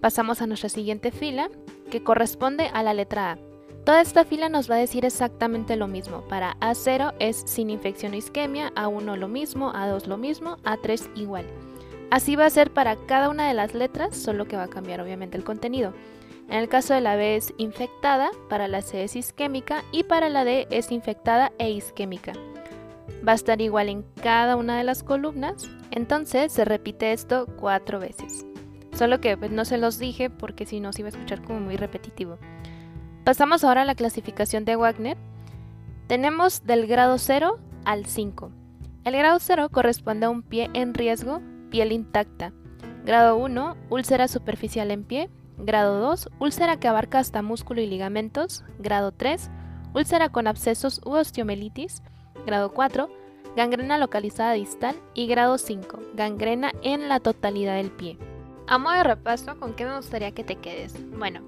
Pasamos 0.00 0.40
a 0.40 0.46
nuestra 0.46 0.70
siguiente 0.70 1.10
fila, 1.10 1.50
que 1.90 2.02
corresponde 2.02 2.70
a 2.72 2.82
la 2.82 2.94
letra 2.94 3.32
A. 3.32 3.38
Toda 3.84 4.00
esta 4.00 4.24
fila 4.24 4.48
nos 4.48 4.70
va 4.70 4.76
a 4.76 4.78
decir 4.78 5.04
exactamente 5.04 5.76
lo 5.76 5.86
mismo. 5.86 6.22
Para 6.28 6.56
A0 6.60 7.12
es 7.18 7.42
sin 7.44 7.68
infección 7.68 8.14
o 8.14 8.16
isquemia, 8.16 8.72
A1 8.74 9.16
lo 9.16 9.28
mismo, 9.28 9.70
A2 9.74 10.06
lo 10.06 10.16
mismo, 10.16 10.56
A3 10.64 11.10
igual. 11.14 11.44
Así 12.10 12.36
va 12.36 12.46
a 12.46 12.50
ser 12.50 12.70
para 12.70 12.96
cada 12.96 13.28
una 13.28 13.48
de 13.48 13.54
las 13.54 13.74
letras, 13.74 14.16
solo 14.16 14.46
que 14.46 14.56
va 14.56 14.62
a 14.62 14.68
cambiar 14.68 15.02
obviamente 15.02 15.36
el 15.36 15.44
contenido. 15.44 15.92
En 16.48 16.58
el 16.58 16.68
caso 16.68 16.94
de 16.94 17.02
la 17.02 17.16
B 17.16 17.36
es 17.36 17.52
infectada, 17.58 18.30
para 18.48 18.68
la 18.68 18.80
C 18.80 19.04
es 19.04 19.16
isquémica 19.16 19.84
y 19.92 20.04
para 20.04 20.30
la 20.30 20.44
D 20.44 20.66
es 20.70 20.90
infectada 20.90 21.52
e 21.58 21.70
isquémica. 21.70 22.32
Va 23.26 23.32
a 23.32 23.34
estar 23.34 23.60
igual 23.60 23.88
en 23.88 24.04
cada 24.22 24.56
una 24.56 24.78
de 24.78 24.84
las 24.84 25.02
columnas, 25.02 25.68
entonces 25.90 26.52
se 26.52 26.64
repite 26.64 27.12
esto 27.12 27.46
cuatro 27.58 28.00
veces. 28.00 28.46
Solo 28.96 29.20
que 29.20 29.36
pues, 29.36 29.50
no 29.50 29.64
se 29.64 29.78
los 29.78 29.98
dije 29.98 30.30
porque 30.30 30.64
si 30.64 30.80
no 30.80 30.92
se 30.92 31.02
iba 31.02 31.08
a 31.08 31.10
escuchar 31.10 31.42
como 31.42 31.60
muy 31.60 31.76
repetitivo. 31.76 32.38
Pasamos 33.24 33.62
ahora 33.62 33.82
a 33.82 33.84
la 33.84 33.94
clasificación 33.94 34.64
de 34.64 34.76
Wagner. 34.76 35.18
Tenemos 36.06 36.64
del 36.64 36.86
grado 36.86 37.18
0 37.18 37.58
al 37.84 38.06
5. 38.06 38.50
El 39.04 39.16
grado 39.16 39.38
0 39.38 39.68
corresponde 39.70 40.26
a 40.26 40.30
un 40.30 40.42
pie 40.42 40.70
en 40.72 40.94
riesgo, 40.94 41.42
piel 41.70 41.92
intacta. 41.92 42.52
Grado 43.04 43.36
1, 43.36 43.76
úlcera 43.90 44.28
superficial 44.28 44.90
en 44.90 45.04
pie. 45.04 45.28
Grado 45.58 45.98
2, 46.00 46.30
úlcera 46.38 46.78
que 46.78 46.86
abarca 46.86 47.18
hasta 47.18 47.42
músculo 47.42 47.80
y 47.80 47.86
ligamentos. 47.86 48.64
Grado 48.78 49.10
3, 49.12 49.50
úlcera 49.92 50.28
con 50.28 50.46
abscesos 50.46 51.00
u 51.04 51.10
osteomelitis. 51.10 52.02
Grado 52.46 52.72
4, 52.72 53.08
gangrena 53.56 53.98
localizada 53.98 54.52
distal. 54.52 54.94
Y 55.14 55.26
grado 55.26 55.58
5, 55.58 55.98
gangrena 56.14 56.72
en 56.82 57.08
la 57.08 57.18
totalidad 57.18 57.76
del 57.76 57.90
pie. 57.90 58.18
A 58.68 58.78
modo 58.78 58.94
de 58.94 59.02
repaso, 59.02 59.58
¿con 59.58 59.74
qué 59.74 59.84
me 59.84 59.96
gustaría 59.96 60.30
que 60.30 60.44
te 60.44 60.56
quedes? 60.56 60.94
Bueno, 61.18 61.40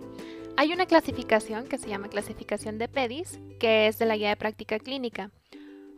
hay 0.57 0.73
una 0.73 0.87
clasificación 0.87 1.69
que 1.69 1.79
se 1.79 1.88
llama 1.88 2.09
clasificación 2.09 2.79
de 2.79 2.88
PEDIS, 2.88 3.38
que 3.61 3.87
es 3.87 3.99
de 3.99 4.07
la 4.07 4.17
guía 4.17 4.31
de 4.31 4.37
práctica 4.37 4.79
clínica. 4.79 5.31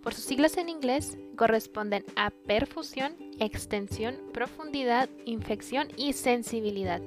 Por 0.02 0.14
sus 0.14 0.24
siglas 0.24 0.56
en 0.56 0.68
inglés, 0.68 1.16
corresponden 1.36 2.04
a 2.16 2.30
perfusión, 2.30 3.14
extensión, 3.38 4.16
profundidad, 4.34 5.08
infección 5.24 5.88
y 5.96 6.12
sensibilidad. 6.12 7.00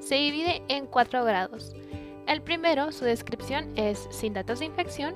Se 0.00 0.14
divide 0.14 0.62
en 0.68 0.86
cuatro 0.86 1.24
grados. 1.24 1.74
El 2.26 2.42
primero, 2.42 2.92
su 2.92 3.04
descripción 3.04 3.72
es 3.76 4.06
sin 4.10 4.34
datos 4.34 4.58
de 4.58 4.66
infección. 4.66 5.14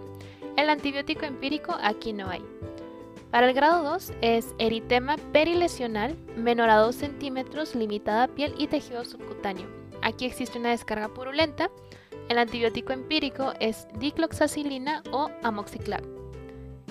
El 0.56 0.70
antibiótico 0.70 1.24
empírico 1.24 1.76
aquí 1.82 2.12
no 2.12 2.28
hay. 2.28 2.42
Para 3.30 3.48
el 3.48 3.54
grado 3.54 3.82
2 3.82 4.12
es 4.20 4.54
eritema 4.58 5.16
perilesional 5.32 6.16
menor 6.36 6.68
a 6.68 6.76
2 6.76 6.94
centímetros, 6.94 7.74
limitada 7.74 8.24
a 8.24 8.28
piel 8.28 8.54
y 8.58 8.66
tejido 8.66 9.04
subcutáneo. 9.04 9.66
Aquí 10.02 10.26
existe 10.26 10.58
una 10.58 10.70
descarga 10.70 11.08
purulenta. 11.08 11.70
El 12.28 12.38
antibiótico 12.38 12.92
empírico 12.92 13.52
es 13.60 13.88
dicloxacilina 13.98 15.02
o 15.12 15.30
amoxiclav. 15.42 16.02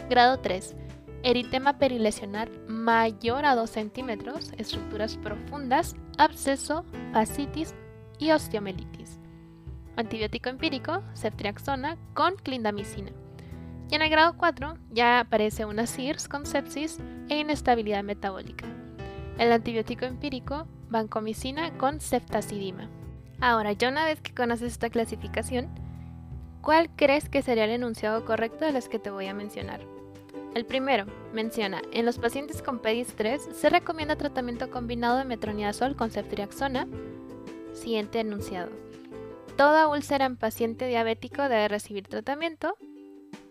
Grado 0.10 0.40
3. 0.40 0.76
Eritema 1.24 1.78
perilesional 1.78 2.50
mayor 2.68 3.46
a 3.46 3.56
2 3.56 3.70
centímetros, 3.70 4.52
estructuras 4.58 5.18
profundas, 5.18 5.96
absceso, 6.18 6.86
fascitis 7.14 7.76
y 8.22 8.32
osteomelitis. 8.32 9.20
Antibiótico 9.98 10.48
empírico, 10.48 11.04
ceftriaxona 11.16 11.98
con 12.14 12.36
clindamicina. 12.36 13.12
Y 13.90 13.96
en 13.96 14.04
el 14.04 14.10
grado 14.10 14.38
4 14.38 14.78
ya 14.92 15.20
aparece 15.20 15.66
una 15.66 15.86
CIRS 15.86 16.30
con 16.30 16.46
sepsis 16.46 17.00
e 17.28 17.40
inestabilidad 17.40 18.04
metabólica. 18.04 18.66
El 19.38 19.52
antibiótico 19.52 20.06
empírico, 20.06 20.68
vancomicina 20.90 21.78
con 21.78 22.00
ceftazidima. 22.00 22.90
Ahora, 23.42 23.74
ya 23.74 23.90
una 23.90 24.06
vez 24.06 24.22
que 24.22 24.36
conoces 24.36 24.74
esta 24.74 24.90
clasificación, 24.90 25.68
¿cuál 26.62 26.90
crees 26.96 27.28
que 27.28 27.42
sería 27.42 27.66
el 27.66 27.72
enunciado 27.72 28.24
correcto 28.24 28.66
de 28.66 28.72
los 28.72 28.88
que 28.88 29.00
te 29.00 29.10
voy 29.10 29.26
a 29.26 29.34
mencionar? 29.34 29.82
El 30.54 30.66
primero 30.66 31.06
menciona, 31.34 31.82
en 31.92 32.06
los 32.06 32.20
pacientes 32.20 32.62
con 32.62 32.80
PEDIS 32.80 33.16
3 33.16 33.50
se 33.54 33.70
recomienda 33.70 34.16
tratamiento 34.16 34.70
combinado 34.70 35.18
de 35.18 35.26
metronidazol 35.26 35.96
con 35.96 36.12
ceftriaxona. 36.12 36.88
Siguiente 37.74 38.20
enunciado. 38.20 38.72
Toda 39.58 39.88
úlcera 39.88 40.26
en 40.26 40.38
paciente 40.38 40.88
diabético 40.88 41.44
debe 41.44 41.68
recibir 41.68 42.08
tratamiento 42.08 42.76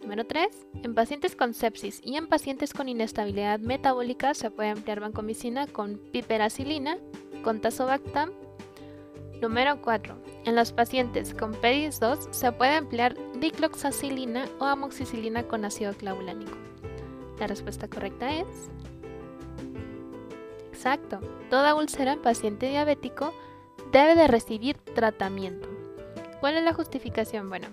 Número 0.02 0.26
3. 0.26 0.66
En 0.82 0.94
pacientes 0.94 1.36
con 1.36 1.52
sepsis 1.52 2.00
y 2.02 2.16
en 2.16 2.26
pacientes 2.26 2.72
con 2.72 2.88
inestabilidad 2.88 3.60
metabólica 3.60 4.32
se 4.34 4.50
puede 4.50 4.70
emplear 4.70 5.00
vancomicina 5.00 5.66
con 5.66 5.98
piperacilina, 6.10 6.98
con 7.44 7.60
tazobactam. 7.60 8.30
Número 9.42 9.80
4. 9.82 10.16
En 10.46 10.56
los 10.56 10.72
pacientes 10.72 11.34
con 11.34 11.52
PEDIS 11.52 12.00
2 12.00 12.28
se 12.30 12.52
puede 12.52 12.76
emplear 12.76 13.14
dicloxacilina 13.38 14.46
o 14.58 14.64
amoxicilina 14.64 15.44
con 15.44 15.64
ácido 15.64 15.92
clavulánico. 15.92 16.56
La 17.38 17.46
respuesta 17.46 17.88
correcta 17.88 18.34
es... 18.34 18.46
Exacto. 20.72 21.20
Toda 21.50 21.74
úlcera 21.74 22.14
en 22.14 22.22
paciente 22.22 22.70
diabético 22.70 23.34
debe 23.92 24.14
de 24.14 24.28
recibir 24.28 24.76
tratamiento. 24.78 25.68
¿Cuál 26.40 26.56
es 26.56 26.64
la 26.64 26.72
justificación? 26.72 27.48
Bueno, 27.48 27.68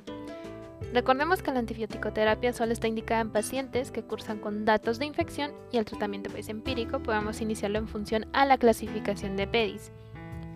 Recordemos 0.94 1.44
que 1.44 1.52
la 1.52 1.60
antibiótico-terapia 1.60 2.54
solo 2.54 2.72
está 2.72 2.88
indicada 2.88 3.22
en 3.22 3.32
pacientes 3.32 3.92
que 3.92 4.04
cursan 4.04 4.40
con 4.40 4.64
datos 4.64 5.00
de 5.00 5.06
infección 5.06 5.52
y 5.72 5.78
el 5.78 5.86
tratamiento 5.86 6.30
es 6.30 6.34
pues, 6.34 6.50
empírico 6.50 7.00
podemos 7.00 7.42
iniciarlo 7.42 7.78
en 7.78 7.90
función 7.90 8.26
a 8.32 8.46
la 8.46 8.58
clasificación 8.58 9.36
de 9.36 9.48
PEDIS. 9.48 9.92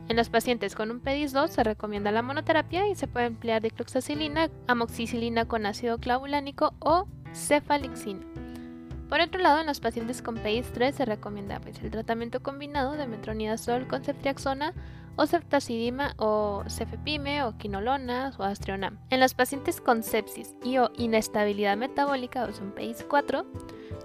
En 0.08 0.15
los 0.15 0.30
pacientes 0.30 0.74
con 0.74 0.89
un 0.89 1.00
PEDIS 1.01 1.34
2 1.34 1.51
se 1.51 1.63
recomienda 1.63 2.12
la 2.12 2.22
monoterapia 2.22 2.88
y 2.88 2.96
se 2.96 3.08
puede 3.08 3.25
emplear 3.25 3.62
dicloxacilina, 3.62 4.50
amoxicilina 4.68 5.46
con 5.46 5.65
ácido 5.65 5.98
clavulánico 5.98 6.74
o 6.80 7.08
cefalixina. 7.34 8.25
Por 9.10 9.20
otro 9.20 9.41
lado, 9.41 9.60
en 9.60 9.68
los 9.68 9.82
pacientes 9.82 10.22
con 10.22 10.36
PEDIS 10.36 10.72
3 10.72 10.96
se 10.96 11.06
recomienda 11.06 11.60
pues, 11.60 11.82
el 11.84 11.91
tratamiento 11.91 12.41
combinado 12.41 12.94
de 12.94 13.06
metronidazol 13.06 13.88
con 13.88 14.03
ceftriaxona 14.03 14.74
o 15.15 15.25
ceftazidima 15.25 16.13
o 16.18 16.63
cefepime 16.68 17.44
o 17.44 17.58
quinolona 17.58 18.34
o 18.38 18.44
astrionam. 18.44 19.00
En 19.10 19.20
los 19.20 19.34
pacientes 19.34 19.82
con 19.82 20.03
sepsis 20.03 20.56
y 20.63 20.77
o 20.77 20.91
inestabilidad 20.98 21.77
metabólica 21.77 22.44
o 22.46 22.53
son 22.53 22.74
PIS4, 22.74 23.46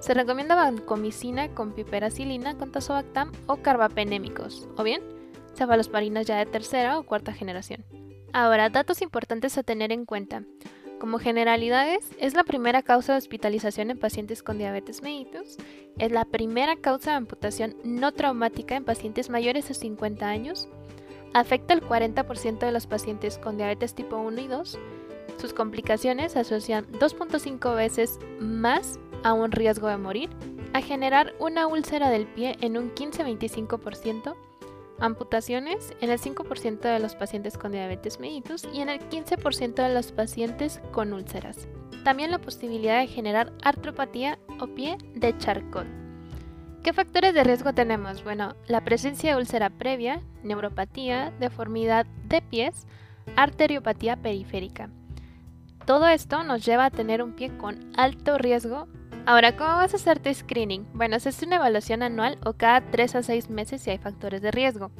se 0.00 0.14
recomienda 0.14 0.54
vancomicina 0.54 1.48
con 1.54 1.72
piperacilina 1.72 2.56
con 2.56 2.72
tazobactam 2.72 3.32
o 3.46 3.56
carbapenémicos, 3.56 4.68
o 4.76 4.82
bien 4.82 5.02
cefalosparinas 5.54 6.26
ya 6.26 6.36
de 6.36 6.46
tercera 6.46 6.98
o 6.98 7.04
cuarta 7.04 7.32
generación. 7.32 7.84
Ahora, 8.32 8.68
datos 8.68 9.00
importantes 9.00 9.56
a 9.56 9.62
tener 9.62 9.92
en 9.92 10.04
cuenta. 10.04 10.42
Como 10.98 11.18
generalidades, 11.18 12.08
es 12.18 12.34
la 12.34 12.44
primera 12.44 12.82
causa 12.82 13.12
de 13.12 13.18
hospitalización 13.18 13.90
en 13.90 13.98
pacientes 13.98 14.42
con 14.42 14.58
diabetes 14.58 15.02
mellitus, 15.02 15.56
es 15.98 16.10
la 16.10 16.24
primera 16.24 16.76
causa 16.76 17.10
de 17.10 17.16
amputación 17.16 17.76
no 17.84 18.12
traumática 18.12 18.76
en 18.76 18.84
pacientes 18.84 19.28
mayores 19.28 19.68
de 19.68 19.74
50 19.74 20.26
años, 20.26 20.68
afecta 21.40 21.74
al 21.74 21.82
40% 21.82 22.60
de 22.60 22.72
los 22.72 22.86
pacientes 22.86 23.36
con 23.36 23.58
diabetes 23.58 23.94
tipo 23.94 24.16
1 24.16 24.40
y 24.40 24.48
2. 24.48 24.78
Sus 25.38 25.52
complicaciones 25.52 26.34
asocian 26.34 26.86
2.5 26.92 27.76
veces 27.76 28.18
más 28.40 28.98
a 29.22 29.34
un 29.34 29.52
riesgo 29.52 29.88
de 29.88 29.98
morir, 29.98 30.30
a 30.72 30.80
generar 30.80 31.34
una 31.38 31.66
úlcera 31.66 32.08
del 32.08 32.26
pie 32.26 32.56
en 32.62 32.78
un 32.78 32.90
15-25%, 32.94 34.34
amputaciones 34.98 35.92
en 36.00 36.08
el 36.08 36.18
5% 36.18 36.80
de 36.80 37.00
los 37.00 37.14
pacientes 37.14 37.58
con 37.58 37.70
diabetes 37.70 38.18
mellitus 38.18 38.66
y 38.72 38.80
en 38.80 38.88
el 38.88 39.00
15% 39.00 39.74
de 39.74 39.92
los 39.92 40.12
pacientes 40.12 40.80
con 40.90 41.12
úlceras. 41.12 41.68
También 42.02 42.30
la 42.30 42.38
posibilidad 42.38 43.00
de 43.00 43.08
generar 43.08 43.52
artropatía 43.62 44.38
o 44.58 44.68
pie 44.68 44.96
de 45.14 45.36
Charcot 45.36 46.05
¿Qué 46.86 46.92
factores 46.92 47.34
de 47.34 47.42
riesgo 47.42 47.72
tenemos? 47.72 48.22
Bueno, 48.22 48.54
la 48.68 48.84
presencia 48.84 49.32
de 49.32 49.40
úlcera 49.40 49.70
previa, 49.70 50.22
neuropatía, 50.44 51.32
deformidad 51.40 52.06
de 52.28 52.40
pies, 52.40 52.86
arteriopatía 53.34 54.14
periférica. 54.14 54.88
Todo 55.84 56.06
esto 56.06 56.44
nos 56.44 56.64
lleva 56.64 56.84
a 56.84 56.90
tener 56.92 57.24
un 57.24 57.32
pie 57.32 57.50
con 57.58 57.90
alto 57.96 58.38
riesgo. 58.38 58.86
Ahora, 59.26 59.56
¿cómo 59.56 59.70
vas 59.70 59.94
a 59.94 59.96
hacer 59.96 60.20
tu 60.20 60.32
screening? 60.32 60.86
Bueno, 60.94 61.18
se 61.18 61.30
hace 61.30 61.44
una 61.44 61.56
evaluación 61.56 62.04
anual 62.04 62.38
o 62.44 62.52
cada 62.52 62.88
3 62.88 63.16
a 63.16 63.22
6 63.24 63.50
meses 63.50 63.82
si 63.82 63.90
hay 63.90 63.98
factores 63.98 64.40
de 64.40 64.52
riesgo. 64.52 64.92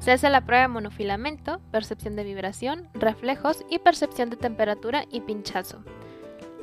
Se 0.00 0.12
hace 0.12 0.28
la 0.28 0.44
prueba 0.44 0.64
de 0.64 0.68
monofilamento, 0.68 1.62
percepción 1.70 2.14
de 2.16 2.24
vibración, 2.24 2.90
reflejos 2.92 3.64
y 3.70 3.78
percepción 3.78 4.28
de 4.28 4.36
temperatura 4.36 5.06
y 5.10 5.22
pinchazo. 5.22 5.82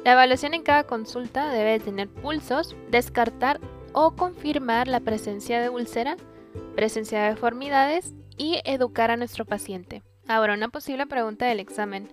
La 0.05 0.11
evaluación 0.11 0.53
en 0.53 0.61
cada 0.61 0.83
consulta 0.83 1.49
debe 1.49 1.79
tener 1.79 2.07
pulsos, 2.07 2.75
descartar 2.91 3.59
o 3.93 4.15
confirmar 4.15 4.87
la 4.87 4.99
presencia 4.99 5.61
de 5.61 5.69
úlcera, 5.69 6.17
presencia 6.75 7.23
de 7.23 7.29
deformidades 7.29 8.13
y 8.37 8.59
educar 8.65 9.11
a 9.11 9.17
nuestro 9.17 9.45
paciente. 9.45 10.03
Ahora, 10.27 10.53
una 10.53 10.69
posible 10.69 11.05
pregunta 11.05 11.45
del 11.45 11.59
examen. 11.59 12.09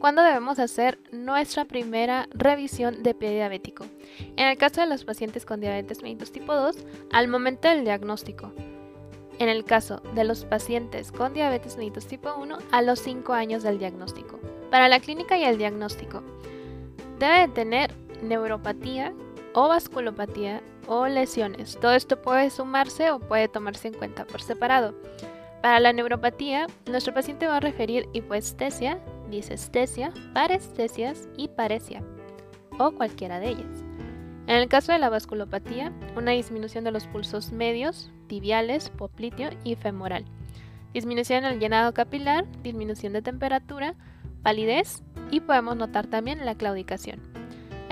¿Cuándo 0.00 0.22
debemos 0.22 0.58
hacer 0.58 0.98
nuestra 1.12 1.64
primera 1.64 2.28
revisión 2.32 3.04
de 3.04 3.14
pie 3.14 3.30
diabético? 3.30 3.86
En 4.36 4.48
el 4.48 4.58
caso 4.58 4.80
de 4.80 4.88
los 4.88 5.04
pacientes 5.04 5.46
con 5.46 5.60
diabetes 5.60 6.02
mellitus 6.02 6.32
tipo 6.32 6.54
2, 6.54 6.76
al 7.12 7.28
momento 7.28 7.68
del 7.68 7.84
diagnóstico. 7.84 8.52
En 9.38 9.48
el 9.48 9.64
caso 9.64 10.02
de 10.14 10.24
los 10.24 10.44
pacientes 10.44 11.12
con 11.12 11.34
diabetes 11.34 11.76
mellitus 11.76 12.06
tipo 12.06 12.34
1, 12.34 12.58
a 12.72 12.82
los 12.82 12.98
5 12.98 13.32
años 13.32 13.62
del 13.62 13.78
diagnóstico. 13.78 14.40
Para 14.70 14.88
la 14.88 14.98
clínica 14.98 15.38
y 15.38 15.44
el 15.44 15.56
diagnóstico, 15.56 16.22
debe 17.20 17.46
tener 17.48 17.94
neuropatía 18.22 19.12
o 19.54 19.68
vasculopatía 19.68 20.62
o 20.86 21.06
lesiones. 21.06 21.78
Todo 21.80 21.92
esto 21.92 22.20
puede 22.20 22.50
sumarse 22.50 23.10
o 23.10 23.20
puede 23.20 23.48
tomarse 23.48 23.88
en 23.88 23.94
cuenta 23.94 24.24
por 24.24 24.42
separado. 24.42 24.94
Para 25.62 25.80
la 25.80 25.92
neuropatía, 25.92 26.66
nuestro 26.90 27.14
paciente 27.14 27.46
va 27.46 27.58
a 27.58 27.60
referir 27.60 28.08
hipoestesia, 28.12 28.98
disestesia, 29.30 30.12
parestesias 30.34 31.28
y 31.36 31.48
paresia, 31.48 32.02
o 32.78 32.90
cualquiera 32.92 33.38
de 33.38 33.50
ellas. 33.50 33.84
En 34.48 34.56
el 34.56 34.68
caso 34.68 34.92
de 34.92 34.98
la 34.98 35.08
vasculopatía, 35.08 35.92
una 36.16 36.32
disminución 36.32 36.82
de 36.82 36.90
los 36.90 37.06
pulsos 37.06 37.52
medios, 37.52 38.10
tibiales, 38.26 38.90
popliteo 38.90 39.50
y 39.62 39.76
femoral. 39.76 40.24
Disminución 40.92 41.44
en 41.44 41.52
el 41.52 41.60
llenado 41.60 41.94
capilar, 41.94 42.44
disminución 42.62 43.12
de 43.12 43.22
temperatura, 43.22 43.94
palidez 44.42 45.02
y 45.30 45.40
podemos 45.40 45.76
notar 45.76 46.08
también 46.08 46.44
la 46.44 46.56
claudicación. 46.56 47.31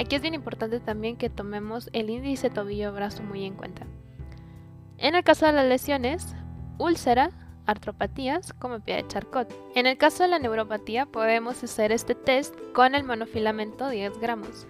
Aquí 0.01 0.17
es 0.17 0.23
bien 0.23 0.33
importante 0.33 0.81
también 0.81 1.19
que 1.19 1.29
tomemos 1.29 1.91
el 1.93 2.09
índice 2.09 2.49
tobillo-brazo 2.49 3.23
muy 3.23 3.45
en 3.45 3.55
cuenta. 3.55 3.87
En 4.97 5.15
el 5.15 5.23
caso 5.23 5.45
de 5.45 5.53
las 5.53 5.67
lesiones, 5.67 6.35
úlcera, 6.79 7.31
artropatías 7.67 8.55
como 8.55 8.81
pie 8.81 8.97
de 8.97 9.09
Charcot. 9.09 9.55
En 9.75 9.87
el 9.87 9.99
caso 9.99 10.23
de 10.23 10.31
la 10.31 10.39
neuropatía 10.39 11.05
podemos 11.05 11.63
hacer 11.63 11.93
este 11.93 12.15
test 12.15 12.55
con 12.73 12.95
el 12.95 13.05
monofilamento 13.05 13.91
10 13.91 14.19
gramos. 14.21 14.67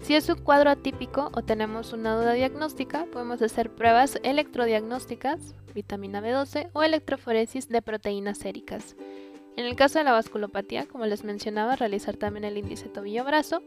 Si 0.00 0.16
es 0.16 0.28
un 0.28 0.38
cuadro 0.38 0.70
atípico 0.70 1.30
o 1.32 1.42
tenemos 1.42 1.92
una 1.92 2.16
duda 2.16 2.32
diagnóstica, 2.32 3.06
podemos 3.12 3.40
hacer 3.42 3.70
pruebas 3.70 4.18
electrodiagnósticas, 4.24 5.54
vitamina 5.76 6.20
B12 6.20 6.70
o 6.72 6.82
electroforesis 6.82 7.68
de 7.68 7.82
proteínas 7.82 8.38
séricas. 8.38 8.96
En 9.56 9.64
el 9.64 9.76
caso 9.76 10.00
de 10.00 10.04
la 10.04 10.12
vasculopatía, 10.12 10.86
como 10.86 11.06
les 11.06 11.22
mencionaba, 11.22 11.76
realizar 11.76 12.16
también 12.16 12.44
el 12.44 12.58
índice 12.58 12.88
tobillo-brazo. 12.88 13.62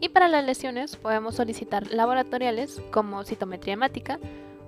Y 0.00 0.10
para 0.10 0.28
las 0.28 0.44
lesiones 0.44 0.96
podemos 0.96 1.34
solicitar 1.34 1.90
laboratoriales 1.92 2.80
como 2.90 3.24
citometría 3.24 3.74
hemática, 3.74 4.18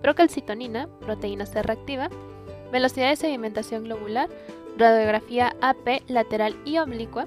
procalcitonina, 0.02 0.88
proteína 1.00 1.46
C 1.46 1.62
reactiva, 1.62 2.10
velocidad 2.70 3.10
de 3.10 3.16
sedimentación 3.16 3.84
globular, 3.84 4.28
radiografía 4.76 5.54
AP 5.60 6.02
lateral 6.08 6.56
y 6.64 6.78
oblicua, 6.78 7.26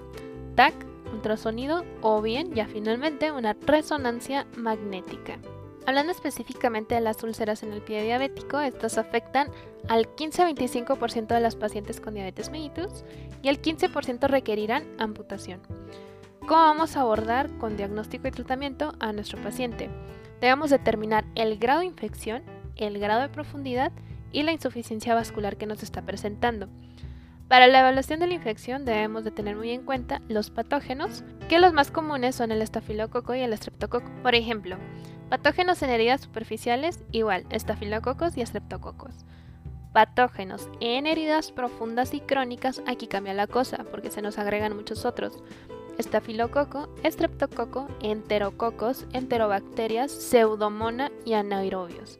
TAC, 0.55 0.73
ultrasonido 1.13 1.85
o 2.01 2.21
bien 2.21 2.53
ya 2.53 2.67
finalmente 2.67 3.31
una 3.31 3.53
resonancia 3.65 4.45
magnética. 4.55 5.39
Hablando 5.87 6.11
específicamente 6.11 6.95
de 6.95 7.01
las 7.01 7.21
úlceras 7.23 7.61
en 7.61 7.71
el 7.71 7.81
pie 7.81 8.03
diabético, 8.03 8.59
estas 8.59 8.97
afectan 8.97 9.49
al 9.87 10.07
15-25% 10.15 11.27
de 11.27 11.39
las 11.39 11.55
pacientes 11.55 12.01
con 12.01 12.15
diabetes 12.15 12.49
mellitus 12.49 13.03
y 13.43 13.49
el 13.49 13.61
15% 13.61 14.27
requerirán 14.27 14.83
amputación. 14.97 15.61
¿Cómo 16.47 16.61
vamos 16.61 16.95
a 16.95 17.01
abordar 17.01 17.49
con 17.57 17.75
diagnóstico 17.75 18.27
y 18.27 18.31
tratamiento 18.31 18.93
a 18.99 19.11
nuestro 19.13 19.41
paciente? 19.41 19.89
Debemos 20.41 20.69
determinar 20.69 21.25
el 21.33 21.57
grado 21.57 21.79
de 21.79 21.87
infección, 21.87 22.43
el 22.75 22.99
grado 22.99 23.21
de 23.21 23.29
profundidad 23.29 23.91
y 24.31 24.43
la 24.43 24.51
insuficiencia 24.51 25.15
vascular 25.15 25.57
que 25.57 25.65
nos 25.65 25.81
está 25.81 26.03
presentando. 26.03 26.69
Para 27.47 27.65
la 27.65 27.79
evaluación 27.79 28.19
de 28.19 28.27
la 28.27 28.35
infección 28.35 28.85
debemos 28.85 29.23
de 29.23 29.31
tener 29.31 29.55
muy 29.55 29.71
en 29.71 29.85
cuenta 29.85 30.21
los 30.27 30.51
patógenos, 30.51 31.23
que 31.49 31.57
los 31.57 31.73
más 31.73 31.89
comunes 31.89 32.35
son 32.35 32.51
el 32.51 32.61
estafilococo 32.61 33.33
y 33.33 33.41
el 33.41 33.51
estreptococo. 33.51 34.11
Por 34.21 34.35
ejemplo, 34.35 34.77
patógenos 35.31 35.81
en 35.81 35.89
heridas 35.89 36.21
superficiales, 36.21 37.03
igual, 37.11 37.47
estafilococos 37.49 38.37
y 38.37 38.41
estreptococos. 38.41 39.25
Patógenos 39.93 40.69
en 40.79 41.07
heridas 41.07 41.51
profundas 41.51 42.13
y 42.13 42.19
crónicas, 42.19 42.83
aquí 42.85 43.07
cambia 43.07 43.33
la 43.33 43.47
cosa, 43.47 43.85
porque 43.89 44.11
se 44.11 44.21
nos 44.21 44.37
agregan 44.37 44.75
muchos 44.75 45.05
otros. 45.05 45.41
Estafilococo, 45.97 46.89
estreptococo, 47.03 47.87
enterococos, 48.01 49.05
enterobacterias, 49.13 50.11
pseudomona 50.11 51.11
y 51.25 51.33
anaerobios. 51.33 52.19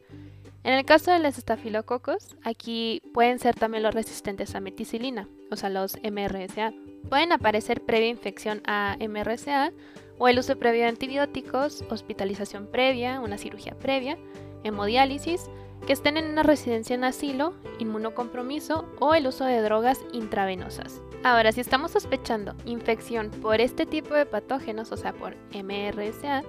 En 0.64 0.72
el 0.72 0.84
caso 0.84 1.12
de 1.12 1.20
los 1.20 1.38
estafilococos, 1.38 2.36
aquí 2.42 3.00
pueden 3.14 3.38
ser 3.38 3.54
también 3.54 3.84
los 3.84 3.94
resistentes 3.94 4.54
a 4.54 4.60
meticilina, 4.60 5.28
o 5.50 5.56
sea, 5.56 5.68
los 5.68 5.96
MRSA. 6.02 6.72
Pueden 7.08 7.30
aparecer 7.30 7.82
previa 7.82 8.08
infección 8.08 8.62
a 8.66 8.96
MRSA 8.98 9.72
o 10.18 10.26
el 10.26 10.38
uso 10.38 10.58
previo 10.58 10.82
de 10.82 10.88
antibióticos, 10.88 11.84
hospitalización 11.88 12.66
previa, 12.66 13.20
una 13.20 13.38
cirugía 13.38 13.76
previa, 13.78 14.18
hemodiálisis, 14.64 15.48
que 15.86 15.92
estén 15.92 16.16
en 16.16 16.26
una 16.26 16.42
residencia 16.42 16.94
en 16.94 17.04
asilo, 17.04 17.54
inmunocompromiso 17.78 18.86
o 19.00 19.14
el 19.14 19.26
uso 19.26 19.44
de 19.44 19.60
drogas 19.60 20.00
intravenosas. 20.12 21.00
Ahora, 21.24 21.52
si 21.52 21.60
estamos 21.60 21.90
sospechando 21.90 22.54
infección 22.64 23.30
por 23.30 23.60
este 23.60 23.86
tipo 23.86 24.14
de 24.14 24.26
patógenos, 24.26 24.92
o 24.92 24.96
sea, 24.96 25.12
por 25.12 25.36
MRSA, 25.52 26.42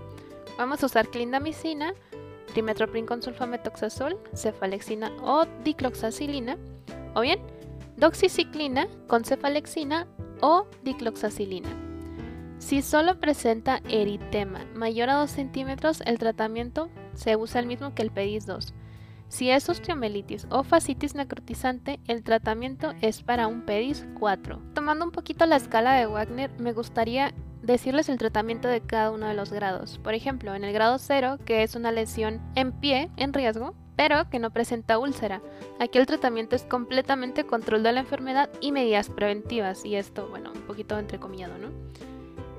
vamos 0.58 0.84
a 0.84 0.86
usar 0.86 1.08
clindamicina 1.10 1.94
trimetoprim 2.54 3.06
con 3.06 3.22
sulfametoxazol, 3.22 4.18
cefalexina 4.34 5.12
o 5.22 5.46
dicloxacilina, 5.64 6.58
o 7.14 7.22
bien 7.22 7.40
doxiciclina 7.98 8.88
con 9.08 9.26
cefalexina 9.26 10.08
o 10.42 10.68
dicloxacilina. 10.84 11.70
Si 12.60 12.82
solo 12.82 13.20
presenta 13.20 13.82
eritema 13.88 14.66
mayor 14.74 15.10
a 15.10 15.20
2 15.20 15.30
centímetros, 15.30 16.02
el 16.06 16.18
tratamiento 16.18 16.90
se 17.14 17.36
usa 17.36 17.62
el 17.62 17.68
mismo 17.68 17.94
que 17.94 18.02
el 18.02 18.12
PEDIS 18.12 18.48
2. 18.48 18.74
Si 19.30 19.50
es 19.50 19.68
osteomelitis 19.68 20.48
o 20.50 20.64
fascitis 20.64 21.14
necrotizante, 21.14 22.00
el 22.08 22.24
tratamiento 22.24 22.94
es 23.02 23.24
para 23.24 23.48
un 23.48 23.64
PEDIS 23.64 24.08
4. 24.18 24.62
Tomando 24.74 25.04
un 25.04 25.12
poquito 25.12 25.46
la 25.46 25.58
escala 25.58 25.94
de 25.96 26.06
Wagner, 26.06 26.50
me 26.60 26.72
gustaría 26.72 27.34
decirles 27.62 28.08
el 28.08 28.18
tratamiento 28.18 28.70
de 28.70 28.80
cada 28.80 29.12
uno 29.12 29.28
de 29.28 29.34
los 29.34 29.52
grados. 29.52 30.00
Por 30.00 30.14
ejemplo, 30.14 30.56
en 30.56 30.64
el 30.64 30.72
grado 30.72 30.98
0, 30.98 31.40
que 31.44 31.64
es 31.64 31.76
una 31.76 31.92
lesión 31.92 32.42
en 32.56 32.72
pie 32.72 33.10
en 33.18 33.34
riesgo, 33.34 33.76
pero 33.98 34.30
que 34.30 34.40
no 34.40 34.52
presenta 34.52 34.98
úlcera. 34.98 35.42
Aquí 35.80 35.98
el 35.98 36.06
tratamiento 36.06 36.56
es 36.56 36.64
completamente 36.64 37.46
control 37.46 37.84
de 37.84 37.92
la 37.92 38.00
enfermedad 38.00 38.50
y 38.62 38.72
medidas 38.72 39.10
preventivas, 39.10 39.84
y 39.84 39.96
esto, 39.96 40.30
bueno, 40.30 40.54
un 40.54 40.62
poquito 40.62 40.98
entrecomillado, 40.98 41.58
¿no? 41.58 41.68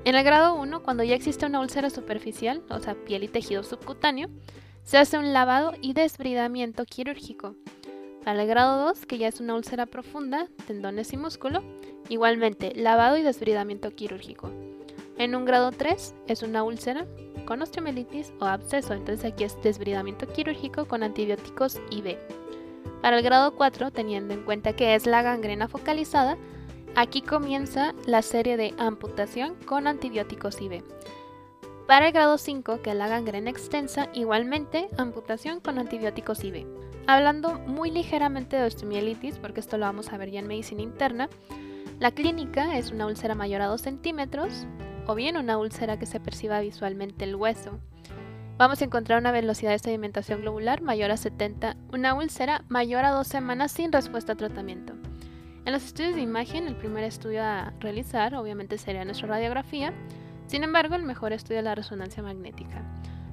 En 0.05 0.15
el 0.15 0.23
grado 0.23 0.53
1, 0.55 0.83
cuando 0.83 1.03
ya 1.03 1.15
existe 1.15 1.47
una 1.47 1.61
úlcera 1.61 1.89
superficial, 1.89 2.61
o 2.69 2.79
sea, 2.79 2.93
piel 2.93 3.23
y 3.23 3.27
tejido 3.27 3.63
subcutáneo, 3.63 4.29
se 4.89 4.97
hace 4.97 5.19
un 5.19 5.33
lavado 5.33 5.73
y 5.83 5.93
desbridamiento 5.93 6.83
quirúrgico. 6.83 7.53
Para 8.25 8.41
el 8.41 8.47
grado 8.47 8.87
2, 8.87 9.05
que 9.05 9.19
ya 9.19 9.27
es 9.27 9.39
una 9.39 9.53
úlcera 9.53 9.85
profunda, 9.85 10.47
tendones 10.65 11.13
y 11.13 11.17
músculo, 11.17 11.61
igualmente 12.09 12.73
lavado 12.73 13.15
y 13.15 13.21
desbridamiento 13.21 13.91
quirúrgico. 13.93 14.49
En 15.19 15.35
un 15.35 15.45
grado 15.45 15.71
3 15.71 16.15
es 16.25 16.41
una 16.41 16.63
úlcera 16.63 17.05
con 17.45 17.61
osteomelitis 17.61 18.33
o 18.39 18.45
absceso, 18.45 18.95
entonces 18.95 19.31
aquí 19.31 19.43
es 19.43 19.61
desbridamiento 19.61 20.27
quirúrgico 20.27 20.85
con 20.85 21.03
antibióticos 21.03 21.79
IV. 21.91 22.17
Para 23.03 23.17
el 23.17 23.23
grado 23.23 23.53
4, 23.53 23.91
teniendo 23.91 24.33
en 24.33 24.41
cuenta 24.41 24.75
que 24.75 24.95
es 24.95 25.05
la 25.05 25.21
gangrena 25.21 25.67
focalizada, 25.67 26.35
aquí 26.95 27.21
comienza 27.21 27.93
la 28.07 28.23
serie 28.23 28.57
de 28.57 28.73
amputación 28.79 29.53
con 29.67 29.85
antibióticos 29.85 30.59
IV. 30.59 30.83
Para 31.89 32.05
el 32.05 32.13
grado 32.13 32.37
5, 32.37 32.83
que 32.83 32.91
es 32.91 32.95
la 32.95 33.07
gangrena 33.07 33.49
extensa, 33.49 34.09
igualmente 34.13 34.89
amputación 34.99 35.59
con 35.59 35.79
antibióticos 35.79 36.43
IV. 36.43 36.67
Hablando 37.07 37.57
muy 37.61 37.89
ligeramente 37.89 38.57
de 38.57 38.67
osteomielitis, 38.67 39.39
porque 39.39 39.59
esto 39.59 39.79
lo 39.79 39.87
vamos 39.87 40.13
a 40.13 40.17
ver 40.17 40.29
ya 40.29 40.39
en 40.39 40.45
medicina 40.45 40.83
interna, 40.83 41.29
la 41.97 42.11
clínica 42.11 42.77
es 42.77 42.91
una 42.91 43.07
úlcera 43.07 43.33
mayor 43.33 43.61
a 43.63 43.65
2 43.65 43.81
centímetros, 43.81 44.67
o 45.07 45.15
bien 45.15 45.35
una 45.35 45.57
úlcera 45.57 45.97
que 45.97 46.05
se 46.05 46.19
perciba 46.19 46.59
visualmente 46.59 47.25
el 47.25 47.35
hueso. 47.35 47.79
vamos 48.59 48.83
a 48.83 48.85
encontrar 48.85 49.19
una 49.19 49.31
velocidad 49.31 49.71
de 49.71 49.79
sedimentación 49.79 50.41
globular 50.41 50.83
mayor 50.83 51.09
a 51.09 51.17
70, 51.17 51.75
una 51.91 52.13
úlcera 52.13 52.65
mayor 52.67 53.03
a 53.03 53.09
dos 53.09 53.27
semanas 53.27 53.71
sin 53.71 53.91
respuesta 53.91 54.33
a 54.33 54.37
tratamiento. 54.37 54.93
En 55.65 55.73
los 55.73 55.83
estudios 55.83 56.13
de 56.13 56.21
imagen, 56.21 56.67
el 56.67 56.75
primer 56.75 57.03
estudio 57.03 57.43
a 57.43 57.73
realizar 57.79 58.35
obviamente 58.35 58.77
sería 58.77 59.05
nuestra 59.05 59.27
radiografía, 59.27 59.91
sin 60.49 60.63
embargo 60.63 60.95
el 60.95 61.03
mejor 61.03 61.31
estudio 61.31 61.59
es 61.59 61.63
la 61.63 61.75
resonancia 61.75 62.23
magnética. 62.23 62.83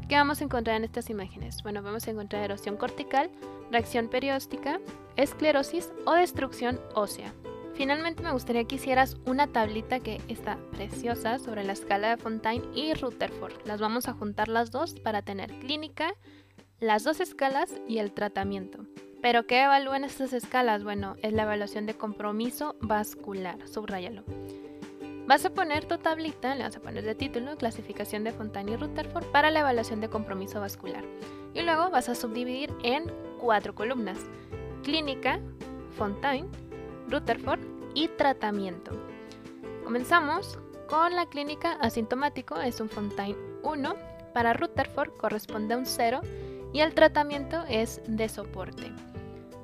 ¿Qué 0.07 0.15
vamos 0.15 0.41
a 0.41 0.45
encontrar 0.45 0.77
en 0.77 0.85
estas 0.85 1.11
imágenes? 1.11 1.63
Bueno, 1.63 1.83
vamos 1.83 2.07
a 2.07 2.11
encontrar 2.11 2.45
erosión 2.45 2.77
cortical, 2.77 3.31
reacción 3.73 4.09
perióstica, 4.09 4.79
esclerosis 5.17 5.91
o 6.05 6.13
destrucción 6.13 6.79
ósea. 6.95 7.33
Finalmente 7.75 8.23
me 8.23 8.33
gustaría 8.33 8.65
que 8.65 8.77
hicieras 8.77 9.17
una 9.27 9.47
tablita 9.49 10.01
que 10.01 10.21
está 10.29 10.59
preciosa 10.73 11.39
sobre 11.39 11.65
la 11.65 11.73
escala 11.73 12.11
de 12.11 12.17
Fontaine 12.19 12.65
y 12.75 12.95
Rutherford. 12.95 13.67
Las 13.67 13.81
vamos 13.81 14.09
a 14.09 14.13
juntar 14.13 14.49
las 14.49 14.71
dos 14.71 14.95
para 14.95 15.23
tener 15.23 15.53
clínica, 15.59 16.15
las 16.79 17.03
dos 17.03 17.21
escalas 17.21 17.75
y 17.89 17.99
el 17.99 18.13
tratamiento. 18.13 18.87
¿Pero 19.23 19.47
qué 19.47 19.65
evalúan 19.65 20.05
estas 20.05 20.33
escalas? 20.33 20.85
Bueno, 20.85 21.17
es 21.23 21.33
la 21.33 21.43
evaluación 21.43 21.87
de 21.87 21.95
compromiso 21.95 22.77
vascular, 22.81 23.67
subrayalo. 23.67 24.23
Vas 25.27 25.45
a 25.45 25.51
poner 25.51 25.87
tu 25.87 25.99
tablita, 25.99 26.55
le 26.55 26.63
vas 26.63 26.77
a 26.77 26.81
poner 26.81 27.03
de 27.03 27.17
título 27.17 27.57
clasificación 27.57 28.23
de 28.23 28.31
Fontaine 28.31 28.73
y 28.73 28.77
Rutherford 28.77 29.27
para 29.33 29.51
la 29.51 29.61
evaluación 29.61 30.01
de 30.01 30.09
compromiso 30.09 30.61
vascular. 30.61 31.05
Y 31.53 31.63
luego 31.63 31.91
vas 31.91 32.09
a 32.09 32.15
subdividir 32.15 32.73
en 32.85 33.11
cuatro 33.41 33.75
columnas. 33.75 34.19
Clínica, 34.85 35.41
Fontaine, 35.97 36.49
Rutherford 37.09 37.59
y 37.95 38.07
tratamiento. 38.07 38.93
Comenzamos 39.83 40.61
con 40.89 41.17
la 41.17 41.27
clínica 41.27 41.73
asintomático, 41.81 42.61
es 42.61 42.81
un 42.81 42.89
Fontaine 42.89 43.37
1, 43.65 43.97
para 44.33 44.53
Rutherford 44.53 45.17
corresponde 45.17 45.75
a 45.75 45.79
un 45.79 45.87
0 45.87 46.21
y 46.73 46.81
el 46.81 46.95
tratamiento 46.95 47.65
es 47.69 48.01
de 48.07 48.29
soporte. 48.29 48.93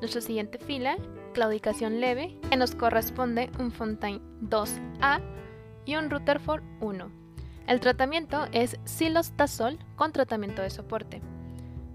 Nuestra 0.01 0.23
siguiente 0.23 0.59
fila, 0.59 0.97
claudicación 1.35 2.01
leve, 2.01 2.37
que 2.51 2.57
nos 2.57 2.75
corresponde 2.75 3.49
un 3.61 3.71
Fontaine 3.71 4.21
2A 4.41 5.21
y 5.85 5.97
un 5.97 6.11
Rutherford 6.11 6.63
1. 6.81 7.11
El 7.67 7.81
tratamiento 7.81 8.47
es 8.53 8.79
silostazol 8.85 9.79
con 9.97 10.13
tratamiento 10.13 10.63
de 10.63 10.71
soporte. 10.71 11.23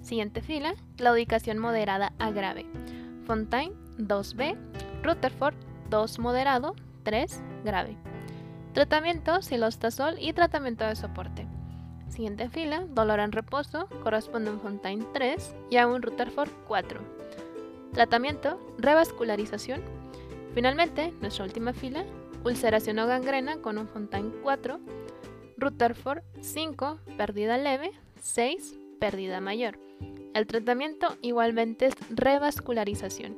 Siguiente 0.02 0.41
fila, 0.41 0.76
claudicación 0.95 1.58
moderada 1.58 2.13
a 2.19 2.32
grave. 2.32 2.65
Fontaine 3.26 3.76
2B 3.97 4.56
Rutherford 5.04 5.56
2 5.89 6.19
moderado, 6.19 6.76
3 7.04 7.43
grave. 7.63 7.97
Tratamiento 8.73 9.41
silostazol 9.41 10.15
y 10.19 10.34
tratamiento 10.34 10.86
de 10.86 10.95
soporte. 10.95 11.47
Siguiente 12.10 12.50
fila, 12.50 12.86
dolor 12.89 13.19
en 13.19 13.32
reposo, 13.32 13.88
corresponde 14.04 14.50
a 14.50 14.54
un 14.54 14.62
Fontaine 14.62 15.06
3 15.13 15.56
y 15.69 15.78
a 15.78 15.88
un 15.88 16.02
Rutherford 16.02 16.50
4. 16.67 17.00
Tratamiento, 17.93 18.60
revascularización. 18.78 19.82
Finalmente, 20.54 21.13
nuestra 21.21 21.45
última 21.45 21.73
fila, 21.73 22.06
ulceración 22.48 23.00
o 23.00 23.08
gangrena 23.08 23.62
con 23.62 23.78
un 23.78 23.88
Fontaine 23.88 24.32
4, 24.42 24.80
Rutherford 25.58 26.24
5, 26.42 27.00
pérdida 27.18 27.58
leve, 27.58 27.92
6, 28.22 28.78
pérdida 29.00 29.42
mayor. 29.42 29.80
El 30.34 30.48
tratamiento 30.48 31.18
igualmente 31.22 31.88
es 31.88 31.96
revascularización. 32.10 33.38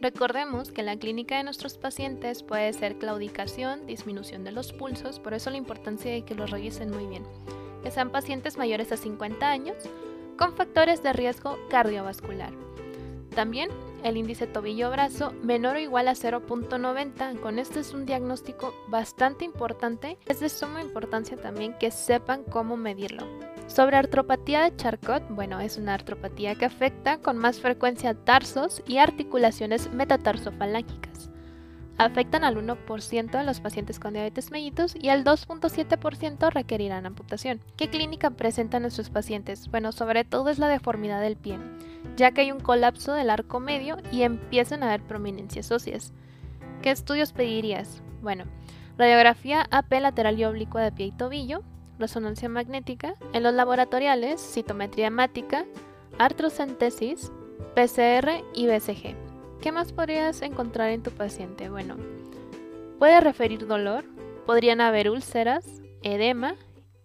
Recordemos 0.00 0.72
que 0.72 0.82
la 0.82 0.96
clínica 0.96 1.36
de 1.36 1.44
nuestros 1.44 1.76
pacientes 1.76 2.42
puede 2.42 2.72
ser 2.72 2.96
claudicación, 2.96 3.86
disminución 3.86 4.44
de 4.44 4.52
los 4.52 4.72
pulsos, 4.72 5.20
por 5.20 5.34
eso 5.34 5.50
la 5.50 5.58
importancia 5.58 6.10
de 6.10 6.22
que 6.24 6.34
los 6.34 6.50
revisen 6.50 6.90
muy 6.90 7.06
bien. 7.06 7.22
Que 7.82 7.90
sean 7.90 8.10
pacientes 8.10 8.56
mayores 8.56 8.92
a 8.92 8.96
50 8.96 9.48
años 9.48 9.76
con 10.38 10.54
factores 10.54 11.02
de 11.02 11.12
riesgo 11.12 11.58
cardiovascular. 11.68 12.52
También 13.34 13.70
el 14.04 14.16
índice 14.16 14.46
tobillo-brazo 14.46 15.32
menor 15.42 15.76
o 15.76 15.80
igual 15.80 16.08
a 16.08 16.12
0.90. 16.12 17.40
Con 17.40 17.58
este 17.58 17.80
es 17.80 17.92
un 17.92 18.06
diagnóstico 18.06 18.74
bastante 18.88 19.44
importante. 19.44 20.18
Es 20.26 20.40
de 20.40 20.48
suma 20.48 20.82
importancia 20.82 21.36
también 21.36 21.74
que 21.78 21.90
sepan 21.90 22.44
cómo 22.44 22.76
medirlo. 22.76 23.26
Sobre 23.66 23.96
artropatía 23.96 24.62
de 24.62 24.74
Charcot, 24.74 25.28
bueno, 25.30 25.60
es 25.60 25.76
una 25.76 25.94
artropatía 25.94 26.56
que 26.56 26.64
afecta 26.64 27.18
con 27.18 27.38
más 27.38 27.60
frecuencia 27.60 28.14
tarsos 28.14 28.82
y 28.86 28.98
articulaciones 28.98 29.92
metatarsofalángicas. 29.92 31.30
Afectan 31.96 32.44
al 32.44 32.56
1% 32.56 33.30
de 33.30 33.44
los 33.44 33.60
pacientes 33.60 34.00
con 34.00 34.14
diabetes 34.14 34.50
mellitus 34.50 34.96
y 34.96 35.10
al 35.10 35.22
2.7% 35.22 36.50
requerirán 36.50 37.04
amputación. 37.04 37.60
¿Qué 37.76 37.90
clínica 37.90 38.30
presentan 38.30 38.82
nuestros 38.82 39.10
pacientes? 39.10 39.70
Bueno, 39.70 39.92
sobre 39.92 40.24
todo 40.24 40.48
es 40.48 40.58
la 40.58 40.68
deformidad 40.68 41.20
del 41.20 41.36
pie, 41.36 41.58
ya 42.20 42.32
que 42.32 42.42
hay 42.42 42.52
un 42.52 42.60
colapso 42.60 43.14
del 43.14 43.30
arco 43.30 43.60
medio 43.60 43.96
y 44.12 44.22
empiezan 44.24 44.82
a 44.82 44.88
haber 44.88 45.00
prominencias 45.00 45.72
óseas. 45.72 46.12
¿Qué 46.82 46.90
estudios 46.90 47.32
pedirías? 47.32 48.02
Bueno, 48.20 48.44
radiografía 48.98 49.66
AP 49.70 49.90
lateral 50.00 50.38
y 50.38 50.44
oblicua 50.44 50.82
de 50.82 50.92
pie 50.92 51.06
y 51.06 51.12
tobillo, 51.12 51.62
resonancia 51.98 52.50
magnética, 52.50 53.14
en 53.32 53.42
los 53.42 53.54
laboratoriales, 53.54 54.38
citometría 54.38 55.06
hemática, 55.06 55.64
artrocentesis, 56.18 57.32
PCR 57.74 58.44
y 58.52 58.66
BCG. 58.66 59.16
¿Qué 59.62 59.72
más 59.72 59.94
podrías 59.94 60.42
encontrar 60.42 60.90
en 60.90 61.02
tu 61.02 61.12
paciente? 61.12 61.70
Bueno, 61.70 61.96
puede 62.98 63.18
referir 63.22 63.66
dolor, 63.66 64.04
podrían 64.44 64.82
haber 64.82 65.08
úlceras, 65.08 65.64
edema 66.02 66.54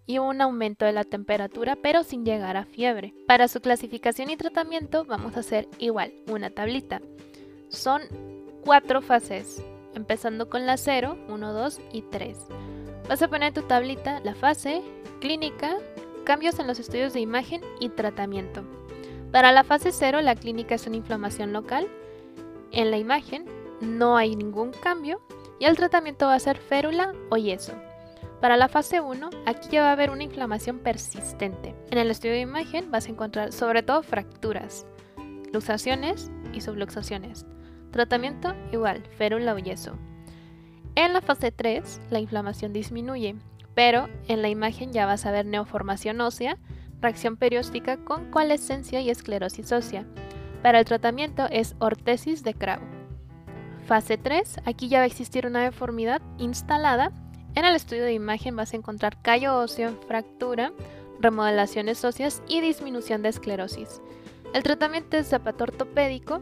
y 0.06 0.20
un 0.20 0.42
aumento 0.42 0.86
de 0.86 0.92
la 0.92 1.04
temperatura, 1.04 1.76
pero 1.76 2.04
sin 2.04 2.26
llegar 2.26 2.58
a 2.58 2.66
fiebre. 2.66 3.14
Para 3.28 3.48
su 3.48 3.62
clasificación 3.62 4.30
y 4.30 4.38
tratamiento 4.38 5.06
vamos 5.06 5.36
a 5.36 5.40
hacer 5.40 5.68
igual, 5.80 6.14
una 6.28 6.50
tablita. 6.50 7.02
Son 7.70 8.02
cuatro 8.64 9.02
fases, 9.02 9.64
empezando 9.94 10.50
con 10.50 10.66
la 10.66 10.78
0, 10.78 11.18
1, 11.28 11.54
2 11.54 11.82
y 11.92 12.02
3. 12.04 12.38
Vas 13.08 13.22
a 13.22 13.28
poner 13.28 13.54
tu 13.54 13.62
tablita 13.64 14.20
la 14.22 14.36
fase, 14.36 14.82
clínica, 15.22 15.78
cambios 16.24 16.60
en 16.60 16.68
los 16.68 16.80
estudios 16.80 17.14
de 17.14 17.20
imagen 17.20 17.62
y 17.80 17.90
tratamiento. 17.90 18.64
Para 19.32 19.52
la 19.52 19.64
fase 19.64 19.92
0, 19.92 20.22
la 20.22 20.36
clínica 20.36 20.76
es 20.76 20.88
una 20.88 20.98
inflamación 20.98 21.54
local. 21.54 21.88
En 22.72 22.90
la 22.90 22.98
imagen 22.98 23.46
no 23.82 24.18
hay 24.18 24.36
ningún 24.36 24.72
cambio 24.72 25.22
y 25.60 25.66
el 25.66 25.76
tratamiento 25.76 26.28
va 26.28 26.36
a 26.36 26.40
ser 26.40 26.58
férula 26.58 27.14
o 27.30 27.38
yeso. 27.38 27.74
Para 28.42 28.58
la 28.58 28.68
fase 28.68 29.02
1, 29.02 29.30
aquí 29.46 29.70
ya 29.72 29.82
va 29.82 29.90
a 29.90 29.94
haber 29.94 30.10
una 30.10 30.24
inflamación 30.24 30.80
persistente. 30.80 31.76
En 31.92 31.98
el 31.98 32.12
estudio 32.12 32.34
de 32.34 32.42
imagen 32.42 32.92
vas 32.92 33.08
a 33.08 33.10
encontrar 33.10 33.54
sobre 33.54 33.82
todo 33.82 34.04
fracturas, 34.04 34.86
luxaciones 35.54 36.32
y 36.54 36.62
subluxaciones. 36.62 37.46
Tratamiento 37.92 38.54
igual, 38.72 39.04
férula 39.18 39.54
o 39.54 39.58
yeso. 39.58 39.98
En 40.96 41.14
la 41.14 41.22
fase 41.22 41.52
3, 41.52 42.02
la 42.10 42.20
inflamación 42.20 42.74
disminuye, 42.74 43.36
pero 43.74 44.08
en 44.28 44.42
la 44.42 44.50
imagen 44.50 44.94
ya 44.94 45.06
vas 45.06 45.26
a 45.26 45.32
ver 45.32 45.46
neoformación 45.46 46.22
ósea, 46.22 46.58
reacción 47.02 47.38
perióstica 47.38 47.98
con 47.98 48.32
coalescencia 48.32 49.02
y 49.02 49.10
esclerosis 49.10 49.72
ósea. 49.72 50.06
Para 50.62 50.80
el 50.80 50.86
tratamiento 50.86 51.48
es 51.52 51.76
ortesis 51.80 52.44
de 52.44 52.54
Krau. 52.54 52.80
Fase 53.86 54.18
3, 54.18 54.62
aquí 54.66 54.88
ya 54.88 55.00
va 55.00 55.04
a 55.04 55.08
existir 55.08 55.46
una 55.46 55.64
deformidad 55.64 56.22
instalada. 56.38 57.12
En 57.56 57.64
el 57.64 57.74
estudio 57.74 58.04
de 58.04 58.14
imagen 58.14 58.56
vas 58.56 58.74
a 58.74 58.78
encontrar 58.78 59.22
callo 59.22 59.58
óseo 59.58 59.98
fractura, 60.08 60.74
remodelaciones 61.20 62.04
óseas 62.04 62.44
y 62.48 62.60
disminución 62.60 63.22
de 63.22 63.30
esclerosis. 63.30 64.02
El 64.54 64.64
tratamiento 64.64 65.16
es 65.16 65.28
zapato 65.28 65.64
ortopédico 65.64 66.42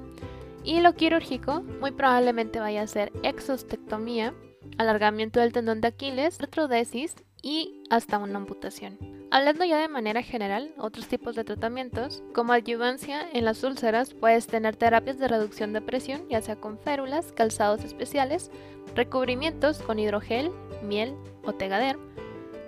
y 0.63 0.81
lo 0.81 0.93
quirúrgico 0.93 1.61
muy 1.61 1.91
probablemente 1.91 2.59
vaya 2.59 2.81
a 2.81 2.87
ser 2.87 3.11
exostectomía, 3.21 4.33
alargamiento 4.79 5.39
del 5.39 5.53
tendón 5.53 5.81
de 5.81 5.89
Aquiles, 5.89 6.39
retrodesis 6.39 7.15
y 7.43 7.83
hasta 7.91 8.17
una 8.17 8.37
amputación. 8.37 8.97
Hablando 9.33 9.65
ya 9.65 9.79
de 9.79 9.87
manera 9.87 10.21
general, 10.21 10.75
otros 10.77 11.07
tipos 11.07 11.35
de 11.35 11.43
tratamientos, 11.43 12.21
como 12.35 12.53
adyuvancia 12.53 13.27
en 13.33 13.45
las 13.45 13.63
úlceras, 13.63 14.13
puedes 14.13 14.45
tener 14.45 14.75
terapias 14.75 15.17
de 15.17 15.27
reducción 15.27 15.73
de 15.73 15.81
presión, 15.81 16.29
ya 16.29 16.39
sea 16.39 16.55
con 16.55 16.77
férulas, 16.77 17.31
calzados 17.31 17.83
especiales, 17.83 18.51
recubrimientos 18.93 19.79
con 19.79 19.97
hidrogel, 19.97 20.51
miel 20.83 21.15
o 21.43 21.51
tegader, 21.53 21.97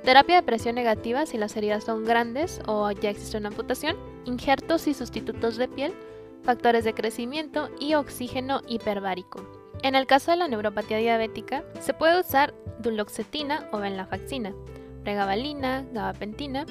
terapia 0.04 0.38
de 0.38 0.42
presión 0.42 0.74
negativa 0.74 1.28
si 1.28 1.38
las 1.38 1.56
heridas 1.56 1.84
son 1.84 2.04
grandes 2.04 2.60
o 2.66 2.90
ya 2.90 3.12
existe 3.12 3.38
una 3.38 3.50
amputación, 3.50 3.96
injertos 4.26 4.88
y 4.88 4.96
sustitutos 4.96 5.58
de 5.58 5.68
piel, 5.68 5.94
factores 6.42 6.84
de 6.84 6.96
crecimiento 6.96 7.70
y 7.80 7.94
oxígeno 7.94 8.62
hiperbárico. 8.68 9.48
En 9.84 9.94
el 9.94 10.08
caso 10.08 10.32
de 10.32 10.38
la 10.38 10.48
neuropatía 10.48 10.98
diabética, 10.98 11.64
se 11.80 11.94
puede 11.94 12.20
usar 12.20 12.56
duloxetina 12.80 13.70
o 13.72 13.78
venlafaxina, 13.78 14.56
pregabalina, 15.06 15.86
gabapentina. 15.94 16.66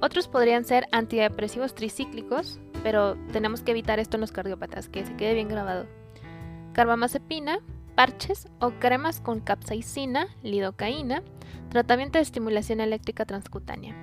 Otros 0.00 0.28
podrían 0.28 0.64
ser 0.64 0.86
antidepresivos 0.92 1.74
tricíclicos, 1.74 2.58
pero 2.82 3.16
tenemos 3.32 3.62
que 3.62 3.72
evitar 3.72 3.98
esto 3.98 4.16
en 4.16 4.22
los 4.22 4.32
cardiópatas, 4.32 4.88
que 4.88 5.04
se 5.04 5.14
quede 5.16 5.34
bien 5.34 5.48
grabado. 5.48 5.86
Carbamazepina, 6.72 7.58
parches 7.94 8.48
o 8.60 8.70
cremas 8.70 9.20
con 9.20 9.40
capsaicina, 9.40 10.28
lidocaína, 10.42 11.22
tratamiento 11.68 12.18
de 12.18 12.22
estimulación 12.22 12.80
eléctrica 12.80 13.26
transcutánea. 13.26 13.94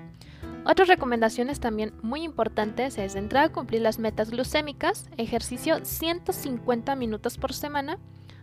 Otras 0.65 0.89
recomendaciones 0.89 1.59
también 1.59 1.93
muy 2.03 2.21
importantes 2.23 2.97
es 2.97 3.13
de 3.13 3.19
entrada 3.19 3.49
cumplir 3.49 3.81
las 3.81 3.97
metas 3.97 4.29
glucémicas, 4.29 5.09
ejercicio 5.17 5.83
150 5.83 6.95
minutos 6.95 7.37
por 7.37 7.53
semana, 7.53 7.97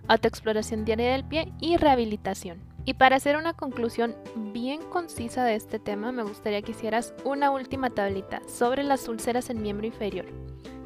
autoexploración 0.09 0.85
diaria 0.85 1.13
del 1.13 1.25
pie 1.25 1.53
y 1.61 1.77
rehabilitación. 1.77 2.66
Y 2.87 2.95
para 2.95 3.17
hacer 3.17 3.37
una 3.37 3.53
conclusión 3.53 4.15
bien 4.53 4.81
concisa 4.81 5.45
de 5.45 5.57
este 5.57 5.81
tema, 5.81 6.13
me 6.13 6.23
gustaría 6.23 6.63
que 6.63 6.71
hicieras 6.71 7.15
una 7.25 7.51
última 7.51 7.91
tablita 7.91 8.41
sobre 8.47 8.85
las 8.85 9.09
úlceras 9.09 9.51
en 9.51 9.61
miembro 9.61 9.89
inferior, 9.89 10.27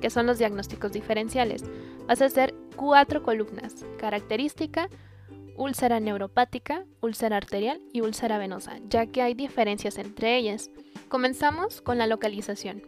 que 0.01 0.09
son 0.09 0.27
los 0.27 0.39
diagnósticos 0.39 0.93
diferenciales. 0.93 1.63
Vas 2.09 2.23
a 2.23 2.25
hacer 2.25 2.55
cuatro 2.75 3.23
columnas, 3.23 3.85
característica, 3.99 4.89
úlcera 5.59 6.01
neuropática, 6.01 6.87
úlcera 7.03 7.37
arterial 7.37 7.83
y 7.93 8.01
úlcera 8.01 8.39
venosa, 8.39 8.79
ya 8.89 9.05
que 9.05 9.21
hay 9.21 9.35
diferencias 9.35 9.99
entre 9.99 10.39
ellas. 10.39 10.71
Comenzamos 11.11 11.83
con 11.83 11.99
la 11.99 12.07
localización. 12.07 12.83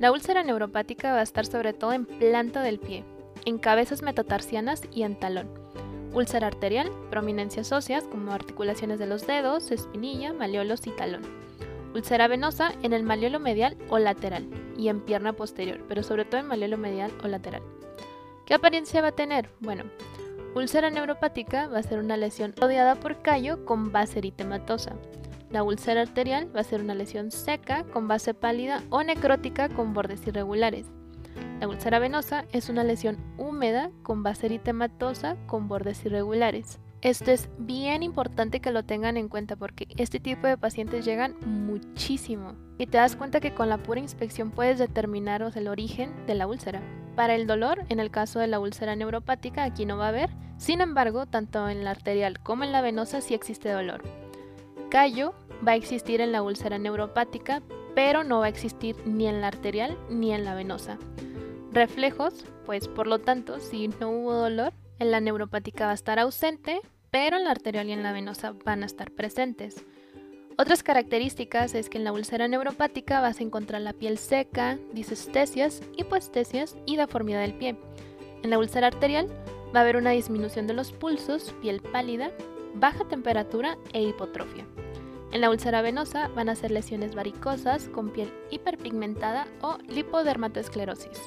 La 0.00 0.10
úlcera 0.10 0.42
neuropática 0.42 1.12
va 1.12 1.20
a 1.20 1.24
estar 1.24 1.44
sobre 1.44 1.74
todo 1.74 1.92
en 1.92 2.06
planta 2.06 2.62
del 2.62 2.78
pie, 2.78 3.04
en 3.44 3.58
cabezas 3.58 4.00
metatarsianas 4.00 4.80
y 4.90 5.02
en 5.02 5.20
talón. 5.20 5.65
Úlcera 6.16 6.46
arterial, 6.46 6.90
prominencias 7.10 7.72
óseas 7.72 8.04
como 8.04 8.32
articulaciones 8.32 8.98
de 8.98 9.04
los 9.04 9.26
dedos, 9.26 9.70
espinilla, 9.70 10.32
maleolos 10.32 10.86
y 10.86 10.90
talón. 10.92 11.20
Úlcera 11.94 12.26
venosa 12.26 12.72
en 12.82 12.94
el 12.94 13.02
maleolo 13.02 13.38
medial 13.38 13.76
o 13.90 13.98
lateral 13.98 14.48
y 14.78 14.88
en 14.88 15.02
pierna 15.02 15.34
posterior, 15.34 15.84
pero 15.86 16.02
sobre 16.02 16.24
todo 16.24 16.40
en 16.40 16.46
maleolo 16.46 16.78
medial 16.78 17.12
o 17.22 17.28
lateral. 17.28 17.60
¿Qué 18.46 18.54
apariencia 18.54 19.02
va 19.02 19.08
a 19.08 19.12
tener? 19.12 19.50
Bueno, 19.60 19.84
úlcera 20.54 20.88
neuropática 20.88 21.66
va 21.68 21.80
a 21.80 21.82
ser 21.82 21.98
una 21.98 22.16
lesión 22.16 22.54
rodeada 22.56 22.94
por 22.94 23.20
callo 23.20 23.66
con 23.66 23.92
base 23.92 24.20
eritematosa. 24.20 24.94
La 25.50 25.62
úlcera 25.64 26.00
arterial 26.00 26.48
va 26.56 26.60
a 26.60 26.64
ser 26.64 26.80
una 26.80 26.94
lesión 26.94 27.30
seca 27.30 27.84
con 27.92 28.08
base 28.08 28.32
pálida 28.32 28.82
o 28.88 29.02
necrótica 29.02 29.68
con 29.68 29.92
bordes 29.92 30.26
irregulares. 30.26 30.86
La 31.60 31.68
úlcera 31.68 31.98
venosa 31.98 32.44
es 32.52 32.68
una 32.68 32.84
lesión 32.84 33.16
húmeda 33.38 33.90
con 34.02 34.22
base 34.22 34.46
eritematosa 34.46 35.36
con 35.46 35.68
bordes 35.68 36.04
irregulares. 36.04 36.78
Esto 37.00 37.30
es 37.30 37.48
bien 37.56 38.02
importante 38.02 38.60
que 38.60 38.72
lo 38.72 38.84
tengan 38.84 39.16
en 39.16 39.28
cuenta 39.28 39.56
porque 39.56 39.88
este 39.96 40.20
tipo 40.20 40.46
de 40.46 40.58
pacientes 40.58 41.04
llegan 41.04 41.34
muchísimo 41.46 42.54
y 42.78 42.86
te 42.86 42.98
das 42.98 43.16
cuenta 43.16 43.40
que 43.40 43.54
con 43.54 43.70
la 43.70 43.78
pura 43.78 44.00
inspección 44.00 44.50
puedes 44.50 44.78
determinar 44.78 45.50
el 45.54 45.68
origen 45.68 46.26
de 46.26 46.34
la 46.34 46.46
úlcera. 46.46 46.82
Para 47.14 47.34
el 47.34 47.46
dolor, 47.46 47.84
en 47.88 48.00
el 48.00 48.10
caso 48.10 48.38
de 48.38 48.48
la 48.48 48.60
úlcera 48.60 48.94
neuropática, 48.94 49.64
aquí 49.64 49.86
no 49.86 49.96
va 49.96 50.06
a 50.06 50.08
haber. 50.08 50.30
Sin 50.58 50.82
embargo, 50.82 51.24
tanto 51.24 51.68
en 51.70 51.84
la 51.84 51.90
arterial 51.90 52.40
como 52.40 52.64
en 52.64 52.72
la 52.72 52.82
venosa 52.82 53.22
sí 53.22 53.32
existe 53.32 53.70
dolor. 53.70 54.02
Callo 54.90 55.34
va 55.66 55.72
a 55.72 55.76
existir 55.76 56.20
en 56.20 56.32
la 56.32 56.42
úlcera 56.42 56.76
neuropática, 56.78 57.62
pero 57.94 58.24
no 58.24 58.40
va 58.40 58.46
a 58.46 58.50
existir 58.50 58.96
ni 59.06 59.26
en 59.26 59.40
la 59.40 59.48
arterial 59.48 59.96
ni 60.10 60.32
en 60.32 60.44
la 60.44 60.54
venosa. 60.54 60.98
Reflejos, 61.76 62.46
pues 62.64 62.88
por 62.88 63.06
lo 63.06 63.18
tanto, 63.18 63.60
si 63.60 63.88
no 63.88 64.08
hubo 64.08 64.32
dolor, 64.32 64.72
en 64.98 65.10
la 65.10 65.20
neuropática 65.20 65.84
va 65.84 65.90
a 65.90 65.94
estar 65.94 66.18
ausente, 66.18 66.80
pero 67.10 67.36
en 67.36 67.44
la 67.44 67.50
arterial 67.50 67.90
y 67.90 67.92
en 67.92 68.02
la 68.02 68.12
venosa 68.12 68.54
van 68.64 68.82
a 68.82 68.86
estar 68.86 69.10
presentes. 69.10 69.84
Otras 70.56 70.82
características 70.82 71.74
es 71.74 71.90
que 71.90 71.98
en 71.98 72.04
la 72.04 72.14
úlcera 72.14 72.48
neuropática 72.48 73.20
vas 73.20 73.40
a 73.40 73.42
encontrar 73.42 73.82
la 73.82 73.92
piel 73.92 74.16
seca, 74.16 74.78
disestesias, 74.94 75.82
hipoestesias 75.98 76.78
y 76.86 76.96
deformidad 76.96 77.42
del 77.42 77.52
pie. 77.52 77.76
En 78.42 78.48
la 78.48 78.58
úlcera 78.58 78.86
arterial 78.86 79.28
va 79.74 79.80
a 79.80 79.82
haber 79.82 79.98
una 79.98 80.12
disminución 80.12 80.66
de 80.66 80.72
los 80.72 80.92
pulsos, 80.92 81.54
piel 81.60 81.82
pálida, 81.82 82.30
baja 82.72 83.06
temperatura 83.06 83.76
e 83.92 84.00
hipotrofia. 84.00 84.66
En 85.30 85.42
la 85.42 85.50
úlcera 85.50 85.82
venosa 85.82 86.28
van 86.28 86.48
a 86.48 86.56
ser 86.56 86.70
lesiones 86.70 87.14
varicosas 87.14 87.90
con 87.90 88.14
piel 88.14 88.32
hiperpigmentada 88.50 89.46
o 89.60 89.76
lipodermatoesclerosis. 89.88 91.20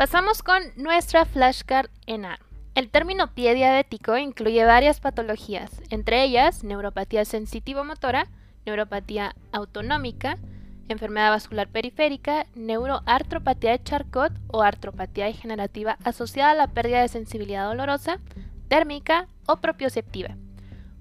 Pasamos 0.00 0.42
con 0.42 0.62
nuestra 0.76 1.26
flashcard 1.26 1.90
en 2.06 2.24
A. 2.24 2.38
El 2.74 2.88
término 2.88 3.34
pie 3.34 3.54
diabético 3.54 4.16
incluye 4.16 4.64
varias 4.64 4.98
patologías, 4.98 5.70
entre 5.90 6.24
ellas 6.24 6.64
neuropatía 6.64 7.26
sensitivo-motora, 7.26 8.26
neuropatía 8.64 9.36
autonómica, 9.52 10.38
enfermedad 10.88 11.32
vascular 11.32 11.68
periférica, 11.68 12.46
neuroartropatía 12.54 13.72
de 13.72 13.82
Charcot 13.82 14.32
o 14.46 14.62
artropatía 14.62 15.26
degenerativa 15.26 15.98
asociada 16.02 16.52
a 16.52 16.54
la 16.54 16.68
pérdida 16.68 17.02
de 17.02 17.08
sensibilidad 17.08 17.68
dolorosa, 17.68 18.20
térmica 18.68 19.28
o 19.46 19.56
propioceptiva, 19.56 20.34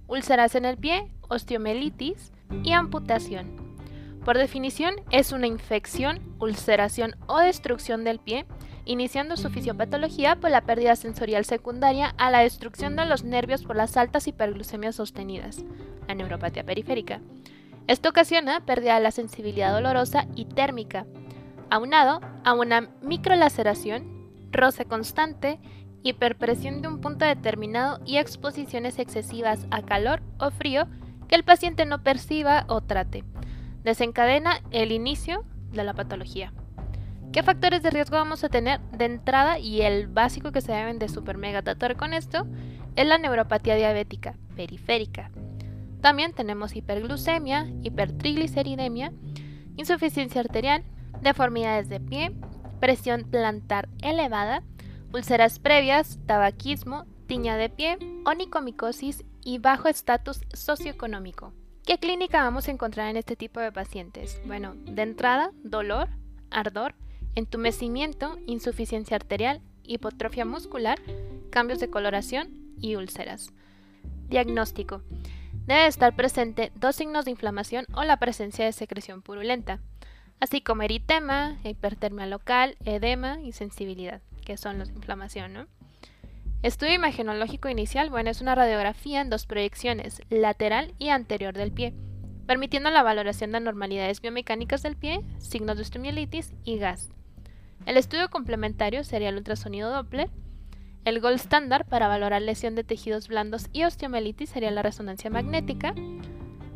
úlceras 0.08 0.56
en 0.56 0.66
el 0.66 0.76
pie, 0.76 1.10
osteomelitis 1.30 2.34
y 2.66 2.74
amputación. 2.74 3.70
Por 4.26 4.38
definición, 4.38 4.96
es 5.10 5.32
una 5.32 5.48
infección, 5.48 6.20
ulceración 6.40 7.16
o 7.28 7.40
destrucción 7.40 8.04
del 8.04 8.20
pie 8.20 8.46
iniciando 8.90 9.38
su 9.38 9.52
fisiopatología 9.52 10.38
por 10.38 10.50
la 10.50 10.62
pérdida 10.62 10.96
sensorial 10.96 11.46
secundaria 11.46 12.16
a 12.18 12.32
la 12.32 12.40
destrucción 12.40 12.96
de 12.96 13.06
los 13.06 13.24
nervios 13.24 13.62
por 13.62 13.76
las 13.76 13.96
altas 13.98 14.28
hiperglucemias 14.28 14.96
sostenidas, 14.96 15.64
la 16.08 16.16
neuropatía 16.16 16.64
periférica. 16.64 17.22
Esto 17.86 18.10
ocasiona 18.10 18.66
pérdida 18.66 18.96
de 18.96 19.02
la 19.02 19.12
sensibilidad 19.12 19.72
dolorosa 19.74 20.26
y 20.36 20.46
térmica, 20.46 21.06
aunado 21.70 22.20
a 22.44 22.56
una 22.56 22.90
microlaceración, 23.04 24.28
roce 24.52 24.86
constante, 24.86 25.60
hiperpresión 26.02 26.82
de 26.82 26.88
un 26.88 27.00
punto 27.00 27.26
determinado 27.26 28.00
y 28.08 28.18
exposiciones 28.18 28.98
excesivas 28.98 29.68
a 29.70 29.84
calor 29.84 30.24
o 30.40 30.50
frío 30.50 30.88
que 31.28 31.36
el 31.36 31.44
paciente 31.44 31.86
no 31.86 32.02
perciba 32.02 32.66
o 32.68 32.82
trate. 32.82 33.24
Desencadena 33.84 34.62
el 34.72 34.92
inicio 34.92 35.46
de 35.74 35.84
la 35.84 35.94
patología. 35.94 36.54
¿Qué 37.32 37.44
factores 37.44 37.84
de 37.84 37.92
riesgo 37.92 38.18
vamos 38.18 38.44
a 38.44 38.50
tener 38.50 38.82
de 38.92 39.06
entrada? 39.06 39.60
Y 39.60 39.82
el 39.82 40.08
básico 40.08 40.52
que 40.52 40.62
se 40.62 40.72
deben 40.72 40.98
de 40.98 41.10
super 41.10 41.38
mega 41.38 41.62
tratar 41.62 41.96
con 41.96 42.14
esto 42.14 42.48
es 42.96 43.06
la 43.06 43.20
neuropatía 43.20 43.76
diabética 43.76 44.36
periférica. 44.56 45.30
También 46.02 46.34
tenemos 46.34 46.76
hiperglucemia, 46.76 47.68
hipertrigliceridemia, 47.84 49.14
insuficiencia 49.78 50.42
arterial, 50.42 50.84
deformidades 51.22 51.88
de 51.88 52.00
pie, 52.00 52.32
presión 52.80 53.26
plantar 53.30 53.90
elevada, 54.02 54.64
úlceras 55.14 55.60
previas, 55.60 56.18
tabaquismo, 56.26 57.06
tiña 57.28 57.58
de 57.58 57.70
pie, 57.70 58.00
onicomicosis 58.26 59.24
y 59.44 59.60
bajo 59.60 59.88
estatus 59.88 60.42
socioeconómico. 60.54 61.54
¿Qué 61.86 62.00
clínica 62.00 62.44
vamos 62.44 62.68
a 62.68 62.72
encontrar 62.72 63.08
en 63.10 63.18
este 63.18 63.36
tipo 63.36 63.60
de 63.60 63.72
pacientes? 63.72 64.42
Bueno, 64.48 64.74
de 64.86 65.04
entrada, 65.04 65.52
dolor, 65.64 66.10
ardor, 66.50 66.96
entumecimiento, 67.40 68.38
insuficiencia 68.46 69.16
arterial, 69.16 69.62
hipotrofia 69.84 70.46
muscular, 70.46 71.00
cambios 71.50 71.80
de 71.80 71.90
coloración 71.90 72.50
y 72.80 72.96
úlceras. 72.96 73.52
Diagnóstico. 74.30 75.02
Debe 75.66 75.88
estar 75.88 76.16
presente 76.16 76.72
dos 76.76 76.96
signos 76.96 77.26
de 77.26 77.32
inflamación 77.32 77.86
o 77.94 78.04
la 78.04 78.18
presencia 78.18 78.66
de 78.66 78.72
secreción 78.72 79.22
purulenta, 79.22 79.80
así 80.40 80.62
como 80.62 80.84
eritema, 80.84 81.58
hipertermia 81.64 82.26
local, 82.26 82.78
edema 82.86 83.40
y 83.42 83.52
sensibilidad, 83.52 84.22
que 84.46 84.58
son 84.58 84.80
los 84.80 84.90
de 84.90 84.96
inflamación. 84.96 85.68
Estudio 86.62 86.94
imagenológico 86.94 87.70
inicial, 87.70 88.10
bueno, 88.10 88.30
es 88.30 88.42
una 88.42 88.56
radiografía 88.56 89.22
en 89.22 89.30
dos 89.30 89.46
proyecciones, 89.46 90.22
lateral 90.30 90.94
y 90.98 91.10
anterior 91.10 91.54
del 91.54 91.72
pie, 91.72 91.94
permitiendo 92.48 92.90
la 92.90 93.04
valoración 93.04 93.52
de 93.52 93.58
anormalidades 93.58 94.22
biomecánicas 94.22 94.82
del 94.82 94.96
pie, 94.96 95.22
signos 95.38 95.78
de 95.78 95.84
osteomielitis 95.84 96.54
y 96.64 96.78
gas. 96.78 97.10
El 97.86 97.98
estudio 97.98 98.30
complementario 98.30 99.04
sería 99.04 99.30
el 99.30 99.38
ultrasonido 99.38 99.92
Doppler. 99.92 100.30
El 101.06 101.22
gold 101.22 101.36
estándar 101.36 101.86
para 101.86 102.08
valorar 102.08 102.42
lesión 102.42 102.76
de 102.76 102.84
tejidos 102.84 103.28
blandos 103.28 103.68
y 103.72 103.84
osteomelitis 103.84 104.50
sería 104.50 104.70
la 104.72 104.84
resonancia 104.84 105.30
magnética. 105.30 105.96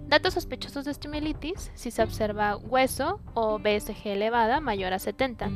Datos 0.08 0.36
sospechosos 0.36 0.86
de 0.86 0.92
osteomelitis 0.92 1.72
si 1.76 1.92
se 1.92 2.02
observa 2.02 2.56
hueso 2.56 3.20
o 3.34 3.60
BSG 3.60 4.08
elevada 4.08 4.60
mayor 4.60 4.94
a 4.94 5.00
70. 5.00 5.50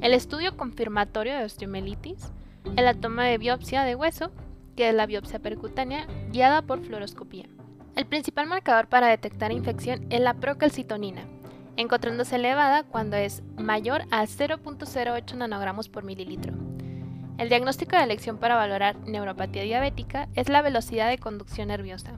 El 0.00 0.12
estudio 0.12 0.56
confirmatorio 0.56 1.36
de 1.36 1.44
osteomelitis. 1.44 2.30
El 2.76 3.00
toma 3.00 3.24
de 3.24 3.38
biopsia 3.38 3.84
de 3.84 3.94
hueso, 3.94 4.30
que 4.76 4.88
es 4.88 4.94
la 4.94 5.06
biopsia 5.06 5.38
percutánea 5.38 6.06
guiada 6.30 6.62
por 6.62 6.80
fluoroscopía. 6.84 7.46
El 7.96 8.06
principal 8.06 8.46
marcador 8.46 8.88
para 8.88 9.08
detectar 9.08 9.52
infección 9.52 10.06
es 10.10 10.20
la 10.20 10.34
procalcitonina, 10.34 11.26
encontrándose 11.76 12.36
elevada 12.36 12.84
cuando 12.84 13.16
es 13.16 13.42
mayor 13.56 14.02
a 14.10 14.22
0.08 14.24 15.36
nanogramos 15.36 15.88
por 15.88 16.04
mililitro. 16.04 16.54
El 17.36 17.48
diagnóstico 17.48 17.96
de 17.96 18.04
elección 18.04 18.38
para 18.38 18.56
valorar 18.56 18.96
neuropatía 19.06 19.62
diabética 19.62 20.28
es 20.34 20.48
la 20.48 20.62
velocidad 20.62 21.08
de 21.08 21.18
conducción 21.18 21.68
nerviosa. 21.68 22.12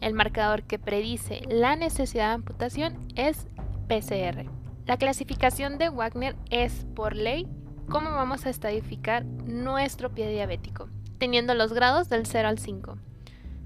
El 0.00 0.14
marcador 0.14 0.62
que 0.64 0.78
predice 0.78 1.42
la 1.48 1.76
necesidad 1.76 2.28
de 2.28 2.34
amputación 2.34 3.08
es 3.16 3.46
PCR. 3.88 4.44
La 4.86 4.96
clasificación 4.96 5.78
de 5.78 5.88
Wagner 5.88 6.36
es 6.50 6.86
por 6.94 7.16
ley 7.16 7.48
cómo 7.88 8.10
vamos 8.10 8.46
a 8.46 8.50
estadificar 8.50 9.24
nuestro 9.24 10.14
pie 10.14 10.28
diabético. 10.28 10.88
teniendo 11.18 11.52
los 11.54 11.72
grados 11.72 12.08
del 12.08 12.26
0 12.26 12.46
al 12.46 12.58
5, 12.60 12.96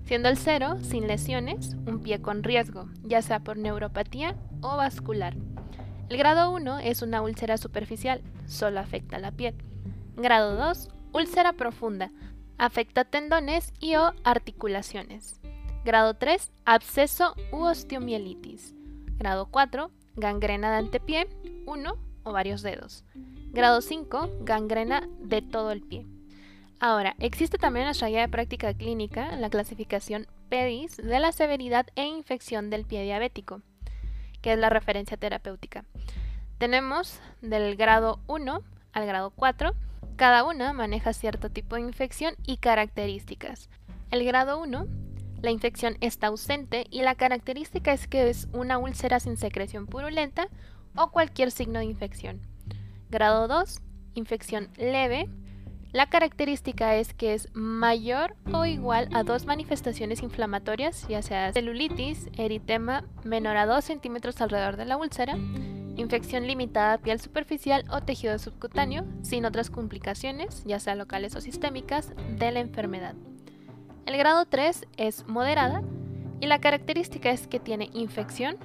siendo 0.05 0.29
el 0.29 0.37
0 0.37 0.79
sin 0.83 1.07
lesiones, 1.07 1.77
un 1.87 2.01
pie 2.01 2.21
con 2.21 2.43
riesgo, 2.43 2.89
ya 3.03 3.23
sea 3.23 3.41
por 3.41 3.57
neuropatía 3.57 4.37
o 4.61 4.77
vascular. 4.77 5.35
El 6.09 6.19
grado 6.19 6.51
1 6.51 6.81
es 6.81 7.03
una 7.03 7.23
úlcera 7.23 7.57
superficial, 7.57 8.21
solo 8.47 8.81
afecta 8.81 9.19
la 9.19 9.33
piel. 9.33 9.55
Grado 10.17 10.57
2, 10.57 10.91
úlcera 11.13 11.55
profunda, 11.55 12.11
afecta 12.59 13.05
tendones 13.05 13.73
y 13.81 13.97
o 13.97 14.13
articulaciones. 14.25 15.41
Grado 15.85 16.15
3, 16.15 16.53
absceso 16.65 17.35
u 17.51 17.65
osteomielitis. 17.65 18.75
Grado 19.19 19.47
4, 19.47 19.91
gangrena 20.17 20.71
de 20.71 20.77
antepié, 20.77 21.29
1 21.67 21.97
o 22.25 22.33
varios 22.33 22.63
dedos. 22.63 23.05
Grado 23.53 23.81
5, 23.81 24.31
gangrena 24.43 25.09
de 25.21 25.43
todo 25.43 25.73
el 25.73 25.83
pie. 25.83 26.07
Ahora, 26.85 27.15
existe 27.21 27.59
también 27.59 27.85
nuestra 27.85 28.09
guía 28.09 28.23
de 28.23 28.29
práctica 28.29 28.75
clínica, 28.75 29.37
la 29.37 29.51
clasificación 29.51 30.27
PEDIS 30.49 30.97
de 30.97 31.21
la 31.21 31.31
severidad 31.31 31.87
e 31.95 32.07
infección 32.07 32.71
del 32.71 32.85
pie 32.85 33.05
diabético, 33.05 33.63
que 34.41 34.55
es 34.55 34.59
la 34.59 34.69
referencia 34.69 35.17
terapéutica. 35.17 35.85
Tenemos 36.59 37.21
del 37.41 37.77
grado 37.77 38.19
1 38.27 38.63
al 38.95 39.07
grado 39.07 39.31
4, 39.31 39.77
cada 40.17 40.43
una 40.43 40.73
maneja 40.73 41.13
cierto 41.13 41.51
tipo 41.51 41.77
de 41.77 41.83
infección 41.83 42.35
y 42.45 42.57
características. 42.57 43.71
El 44.11 44.25
grado 44.25 44.61
1, 44.61 44.85
la 45.41 45.51
infección 45.53 45.97
está 46.01 46.27
ausente 46.27 46.89
y 46.91 47.03
la 47.03 47.15
característica 47.15 47.93
es 47.93 48.09
que 48.09 48.29
es 48.29 48.49
una 48.53 48.79
úlcera 48.79 49.21
sin 49.21 49.37
secreción 49.37 49.87
purulenta 49.87 50.49
o 50.97 51.13
cualquier 51.13 51.53
signo 51.53 51.79
de 51.79 51.85
infección. 51.85 52.41
Grado 53.09 53.47
2, 53.47 53.81
infección 54.15 54.69
leve. 54.77 55.29
La 55.93 56.07
característica 56.07 56.97
es 56.97 57.13
que 57.13 57.35
es 57.35 57.49
mayor 57.53 58.35
o 58.51 58.65
igual 58.65 59.11
a 59.13 59.25
dos 59.25 59.45
manifestaciones 59.45 60.23
inflamatorias, 60.23 61.07
ya 61.07 61.21
sea 61.21 61.53
celulitis, 61.53 62.31
eritema 62.39 63.05
menor 63.25 63.59
a 63.59 63.67
2 63.67 63.85
centímetros 63.85 64.41
alrededor 64.41 64.79
de 64.79 64.87
la 64.87 64.97
úlcera, 64.97 65.37
infección 65.97 66.47
limitada 66.47 66.95
a 66.95 66.99
piel 66.99 67.21
superficial 67.21 67.85
o 67.91 68.01
tejido 68.01 68.39
subcutáneo, 68.39 69.05
sin 69.21 69.45
otras 69.45 69.69
complicaciones, 69.69 70.65
ya 70.65 70.81
sea 70.81 70.95
locales 70.95 71.37
o 71.37 71.43
sistémicas, 71.43 72.15
de 72.39 72.51
la 72.53 72.61
enfermedad. 72.61 73.15
El 74.07 74.17
grado 74.17 74.47
3 74.47 74.87
es 74.97 75.29
moderada 75.29 75.83
y 76.41 76.47
la 76.47 76.59
característica 76.59 77.31
es 77.31 77.47
que 77.47 77.61
tiene 77.61 77.91
infección 77.93 78.57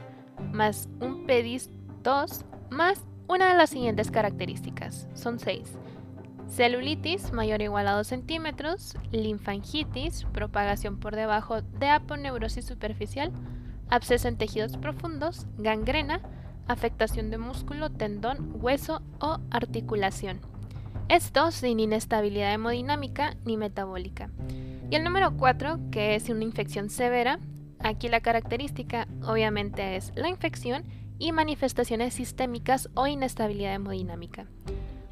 más 0.54 0.88
un 1.02 1.26
pedis 1.26 1.70
2 2.04 2.46
más 2.70 3.04
una 3.28 3.50
de 3.50 3.58
las 3.58 3.70
siguientes 3.70 4.12
características. 4.12 5.10
Son 5.13 5.40
6. 5.40 5.78
Celulitis 6.50 7.34
mayor 7.34 7.60
o 7.62 7.64
igual 7.64 7.88
a 7.88 7.94
2 7.94 8.08
centímetros, 8.08 8.96
linfangitis, 9.12 10.26
propagación 10.32 11.00
por 11.00 11.16
debajo 11.16 11.62
de 11.62 11.90
aponeurosis 11.90 12.66
superficial, 12.66 13.32
absceso 13.90 14.28
en 14.28 14.38
tejidos 14.38 14.78
profundos, 14.78 15.46
gangrena, 15.58 16.22
afectación 16.68 17.30
de 17.30 17.38
músculo, 17.38 17.90
tendón, 17.90 18.56
hueso 18.62 19.02
o 19.20 19.40
articulación. 19.52 20.40
Esto 21.10 21.52
sin 21.52 21.80
inestabilidad 21.80 22.54
hemodinámica 22.54 23.36
ni 23.46 23.56
metabólica. 23.56 24.30
Y 24.90 24.96
el 24.96 25.04
número 25.04 25.38
4, 25.38 25.80
que 25.92 26.16
es 26.16 26.30
una 26.30 26.44
infección 26.44 26.90
severa, 26.90 27.40
aquí 27.80 28.10
la 28.10 28.22
característica 28.22 29.08
obviamente 29.26 29.96
es 29.96 30.12
la 30.16 30.30
infección 30.30 30.84
y 31.20 31.32
manifestaciones 31.32 32.14
sistémicas 32.14 32.90
o 32.94 33.08
inestabilidad 33.08 33.74
hemodinámica. 33.74 34.48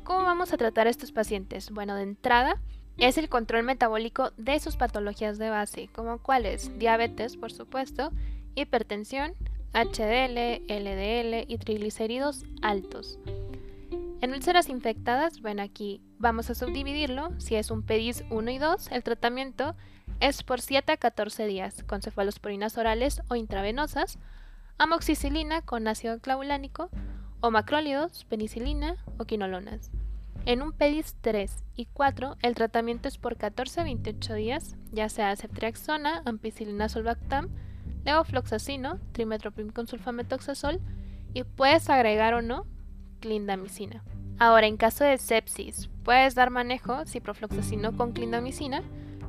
¿Cómo 0.05 0.23
vamos 0.23 0.53
a 0.53 0.57
tratar 0.57 0.85
a 0.85 0.91
estos 0.91 1.11
pacientes? 1.11 1.71
Bueno, 1.71 1.95
de 1.95 2.03
entrada 2.03 2.61
es 2.97 3.17
el 3.17 3.27
control 3.27 3.63
metabólico 3.63 4.33
de 4.37 4.59
sus 4.59 4.77
patologías 4.77 5.39
de 5.39 5.49
base, 5.49 5.89
como 5.95 6.19
cuáles? 6.19 6.77
Diabetes, 6.77 7.37
por 7.37 7.51
supuesto, 7.51 8.11
hipertensión, 8.53 9.33
HDL, 9.73 10.61
LDL 10.67 11.45
y 11.51 11.57
triglicéridos 11.57 12.45
altos. 12.61 13.17
En 14.21 14.31
úlceras 14.31 14.69
infectadas, 14.69 15.41
bueno, 15.41 15.63
aquí 15.63 16.03
vamos 16.19 16.51
a 16.51 16.55
subdividirlo. 16.55 17.31
Si 17.39 17.55
es 17.55 17.71
un 17.71 17.81
PEDIS 17.81 18.25
1 18.29 18.51
y 18.51 18.59
2, 18.59 18.91
el 18.91 19.01
tratamiento 19.01 19.75
es 20.19 20.43
por 20.43 20.61
7 20.61 20.91
a 20.91 20.97
14 20.97 21.47
días 21.47 21.83
con 21.83 22.03
cefalosporinas 22.03 22.77
orales 22.77 23.23
o 23.27 23.35
intravenosas 23.35 24.19
amoxicilina 24.77 25.63
con 25.63 25.87
ácido 25.87 26.19
clavulánico 26.19 26.91
o 27.41 27.51
macrólidos, 27.51 28.25
penicilina 28.25 28.97
o 29.17 29.25
quinolonas. 29.25 29.91
En 30.45 30.61
un 30.61 30.73
PEDIS 30.73 31.15
3 31.21 31.63
y 31.75 31.85
4, 31.85 32.37
el 32.41 32.55
tratamiento 32.55 33.07
es 33.07 33.17
por 33.17 33.35
14 33.35 33.81
a 33.81 33.83
28 33.83 34.33
días, 34.35 34.75
ya 34.91 35.09
sea 35.09 35.35
ceftriaxona, 35.35 36.21
ampicilina 36.25 36.87
solvactam, 36.87 37.49
levofloxacino, 38.05 38.99
trimetoprim 39.11 39.69
con 39.69 39.87
sulfametoxazol 39.87 40.79
y 41.33 41.43
puedes 41.43 41.89
agregar 41.89 42.35
o 42.35 42.41
no 42.41 42.65
clindamicina. 43.21 44.03
Ahora, 44.37 44.67
en 44.67 44.77
caso 44.77 45.03
de 45.03 45.17
sepsis, 45.17 45.89
puedes 46.03 46.35
dar 46.35 46.51
manejo 46.51 47.05
ciprofloxacino 47.05 47.97
con 47.97 48.11
clindamicina, 48.11 48.83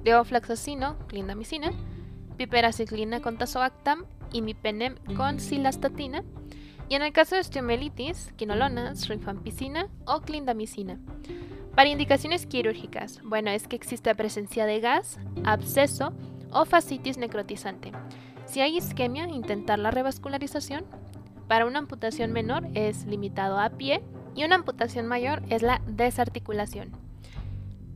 levofloxacino, 0.04 0.98
clindamicina, 1.06 1.72
piperaciclina 2.36 3.20
con 3.20 3.38
tazobactam 3.38 4.04
imipenem 4.32 4.96
con 5.16 5.40
silastatina 5.40 6.22
y 6.88 6.94
en 6.94 7.02
el 7.02 7.12
caso 7.12 7.34
de 7.34 7.40
osteomielitis, 7.40 8.32
quinolonas, 8.36 9.08
rifampicina 9.08 9.88
o 10.06 10.20
clindamicina. 10.20 10.98
Para 11.74 11.90
indicaciones 11.90 12.46
quirúrgicas, 12.46 13.20
bueno, 13.22 13.50
es 13.50 13.68
que 13.68 13.76
existe 13.76 14.14
presencia 14.14 14.64
de 14.66 14.80
gas, 14.80 15.18
absceso 15.44 16.12
o 16.50 16.64
fascitis 16.64 17.18
necrotizante. 17.18 17.92
Si 18.46 18.60
hay 18.60 18.78
isquemia, 18.78 19.28
intentar 19.28 19.78
la 19.78 19.90
revascularización. 19.90 20.84
Para 21.48 21.66
una 21.66 21.80
amputación 21.80 22.32
menor 22.32 22.66
es 22.74 23.04
limitado 23.04 23.58
a 23.58 23.70
pie 23.70 24.02
y 24.34 24.44
una 24.44 24.54
amputación 24.56 25.06
mayor 25.06 25.42
es 25.50 25.62
la 25.62 25.82
desarticulación. 25.86 26.92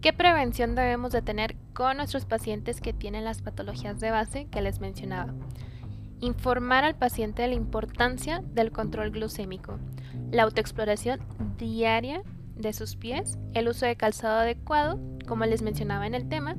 ¿Qué 0.00 0.12
prevención 0.12 0.74
debemos 0.74 1.12
de 1.12 1.22
tener 1.22 1.56
con 1.74 1.98
nuestros 1.98 2.24
pacientes 2.24 2.80
que 2.80 2.92
tienen 2.92 3.24
las 3.24 3.42
patologías 3.42 4.00
de 4.00 4.10
base 4.10 4.46
que 4.50 4.62
les 4.62 4.80
mencionaba? 4.80 5.34
Informar 6.20 6.84
al 6.84 6.96
paciente 6.96 7.42
de 7.42 7.48
la 7.48 7.54
importancia 7.54 8.42
del 8.52 8.72
control 8.72 9.10
glucémico, 9.10 9.78
la 10.30 10.44
autoexploración 10.44 11.20
diaria 11.58 12.22
de 12.56 12.72
sus 12.72 12.96
pies, 12.96 13.38
el 13.54 13.68
uso 13.68 13.86
de 13.86 13.96
calzado 13.96 14.40
adecuado, 14.40 15.00
como 15.26 15.46
les 15.46 15.62
mencionaba 15.62 16.06
en 16.06 16.14
el 16.14 16.28
tema, 16.28 16.56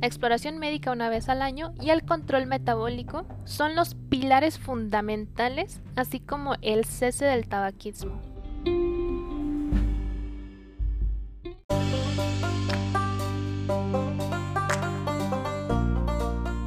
la 0.00 0.06
exploración 0.06 0.58
médica 0.58 0.92
una 0.92 1.10
vez 1.10 1.28
al 1.28 1.42
año 1.42 1.74
y 1.78 1.90
el 1.90 2.04
control 2.04 2.46
metabólico 2.46 3.26
son 3.44 3.76
los 3.76 3.94
pilares 3.94 4.58
fundamentales, 4.58 5.82
así 5.94 6.20
como 6.20 6.54
el 6.62 6.86
cese 6.86 7.26
del 7.26 7.46
tabaquismo. 7.48 8.29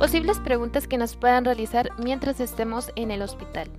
Posibles 0.04 0.38
preguntas 0.39 0.86
que 0.86 0.98
nos 0.98 1.16
puedan 1.16 1.46
realizar 1.46 1.89
mientras 1.98 2.42
estemos 2.42 2.92
en 2.98 3.10
el 3.10 3.22
hospital. 3.22 3.70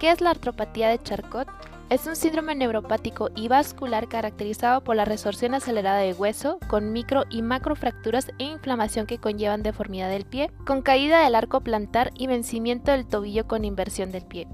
¿Qué 0.00 0.10
es 0.10 0.20
la 0.20 0.30
artropatía 0.30 0.88
de 0.88 0.98
Charcot? 0.98 1.46
Es 1.88 2.04
un 2.08 2.16
síndrome 2.16 2.56
neuropático 2.56 3.28
y 3.36 3.46
vascular 3.46 4.08
caracterizado 4.08 4.82
por 4.82 4.96
la 4.96 5.04
resorción 5.04 5.54
acelerada 5.54 5.98
de 5.98 6.14
hueso, 6.14 6.58
con 6.68 6.92
micro 6.92 7.26
y 7.30 7.42
macrofracturas 7.42 8.32
e 8.40 8.44
inflamación 8.46 9.06
que 9.06 9.18
conllevan 9.18 9.62
deformidad 9.62 10.10
del 10.10 10.24
pie, 10.24 10.50
con 10.66 10.82
caída 10.82 11.22
del 11.22 11.36
arco 11.36 11.60
plantar 11.60 12.10
y 12.16 12.26
vencimiento 12.26 12.90
del 12.90 13.06
tobillo 13.06 13.46
con 13.46 13.64
inversión 13.64 14.10
del 14.10 14.26
pie. 14.26 14.48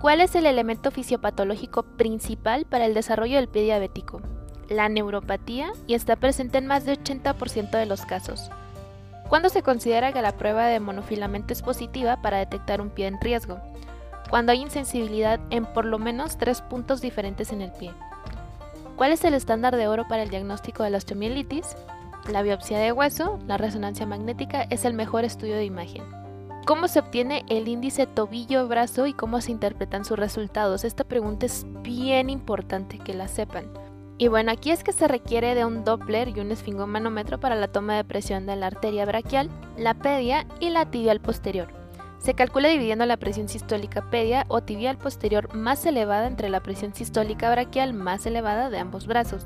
¿Cuál 0.00 0.20
es 0.20 0.34
el 0.34 0.46
elemento 0.46 0.90
fisiopatológico 0.90 1.84
principal 1.84 2.66
para 2.66 2.86
el 2.86 2.94
desarrollo 2.94 3.36
del 3.36 3.46
pie 3.46 3.62
diabético? 3.62 4.20
La 4.68 4.88
neuropatía 4.88 5.70
y 5.86 5.94
está 5.94 6.16
presente 6.16 6.58
en 6.58 6.66
más 6.66 6.84
de 6.84 6.94
80% 6.94 7.70
de 7.70 7.86
los 7.86 8.04
casos. 8.04 8.50
¿Cuándo 9.28 9.48
se 9.48 9.62
considera 9.62 10.12
que 10.12 10.22
la 10.22 10.36
prueba 10.36 10.66
de 10.66 10.78
monofilamento 10.78 11.52
es 11.52 11.62
positiva 11.62 12.22
para 12.22 12.38
detectar 12.38 12.80
un 12.80 12.90
pie 12.90 13.08
en 13.08 13.20
riesgo? 13.20 13.58
Cuando 14.30 14.52
hay 14.52 14.60
insensibilidad 14.60 15.40
en 15.50 15.66
por 15.66 15.84
lo 15.84 15.98
menos 15.98 16.38
tres 16.38 16.60
puntos 16.62 17.00
diferentes 17.00 17.50
en 17.50 17.60
el 17.60 17.72
pie. 17.72 17.92
¿Cuál 18.96 19.12
es 19.12 19.24
el 19.24 19.34
estándar 19.34 19.76
de 19.76 19.88
oro 19.88 20.06
para 20.08 20.22
el 20.22 20.30
diagnóstico 20.30 20.84
de 20.84 20.90
la 20.90 20.98
osteomielitis? 20.98 21.76
La 22.30 22.42
biopsia 22.42 22.78
de 22.78 22.92
hueso, 22.92 23.38
la 23.46 23.56
resonancia 23.56 24.06
magnética 24.06 24.62
es 24.70 24.84
el 24.84 24.94
mejor 24.94 25.24
estudio 25.24 25.56
de 25.56 25.64
imagen. 25.64 26.04
¿Cómo 26.64 26.88
se 26.88 27.00
obtiene 27.00 27.44
el 27.48 27.68
índice 27.68 28.06
tobillo-brazo 28.06 29.06
y 29.06 29.12
cómo 29.12 29.40
se 29.40 29.52
interpretan 29.52 30.04
sus 30.04 30.18
resultados? 30.18 30.84
Esta 30.84 31.04
pregunta 31.04 31.46
es 31.46 31.64
bien 31.82 32.30
importante 32.30 32.98
que 32.98 33.14
la 33.14 33.28
sepan. 33.28 33.70
Y 34.18 34.28
bueno, 34.28 34.50
aquí 34.50 34.70
es 34.70 34.82
que 34.82 34.92
se 34.92 35.08
requiere 35.08 35.54
de 35.54 35.66
un 35.66 35.84
Doppler 35.84 36.28
y 36.28 36.40
un 36.40 36.50
esfingomanómetro 36.50 37.38
para 37.38 37.54
la 37.54 37.68
toma 37.68 37.96
de 37.96 38.04
presión 38.04 38.46
de 38.46 38.56
la 38.56 38.68
arteria 38.68 39.04
braquial, 39.04 39.50
la 39.76 39.92
pedia 39.92 40.46
y 40.58 40.70
la 40.70 40.90
tibial 40.90 41.20
posterior. 41.20 41.68
Se 42.18 42.32
calcula 42.32 42.68
dividiendo 42.68 43.04
la 43.04 43.18
presión 43.18 43.46
sistólica 43.48 44.10
pedia 44.10 44.46
o 44.48 44.62
tibial 44.62 44.96
posterior 44.96 45.54
más 45.54 45.84
elevada 45.84 46.26
entre 46.26 46.48
la 46.48 46.62
presión 46.62 46.94
sistólica 46.94 47.50
braquial 47.50 47.92
más 47.92 48.24
elevada 48.24 48.70
de 48.70 48.78
ambos 48.78 49.06
brazos. 49.06 49.44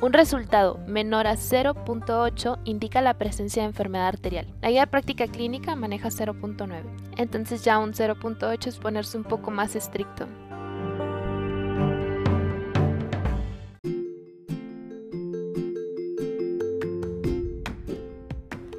Un 0.00 0.12
resultado 0.12 0.78
menor 0.86 1.26
a 1.26 1.34
0.8 1.34 2.58
indica 2.64 3.00
la 3.02 3.14
presencia 3.14 3.62
de 3.62 3.68
enfermedad 3.68 4.08
arterial. 4.08 4.46
La 4.62 4.70
guía 4.70 4.86
práctica 4.86 5.26
clínica 5.26 5.76
maneja 5.76 6.08
0.9. 6.08 6.82
Entonces 7.16 7.64
ya 7.64 7.78
un 7.78 7.92
0.8 7.92 8.66
es 8.66 8.78
ponerse 8.78 9.18
un 9.18 9.24
poco 9.24 9.50
más 9.50 9.76
estricto. 9.76 10.26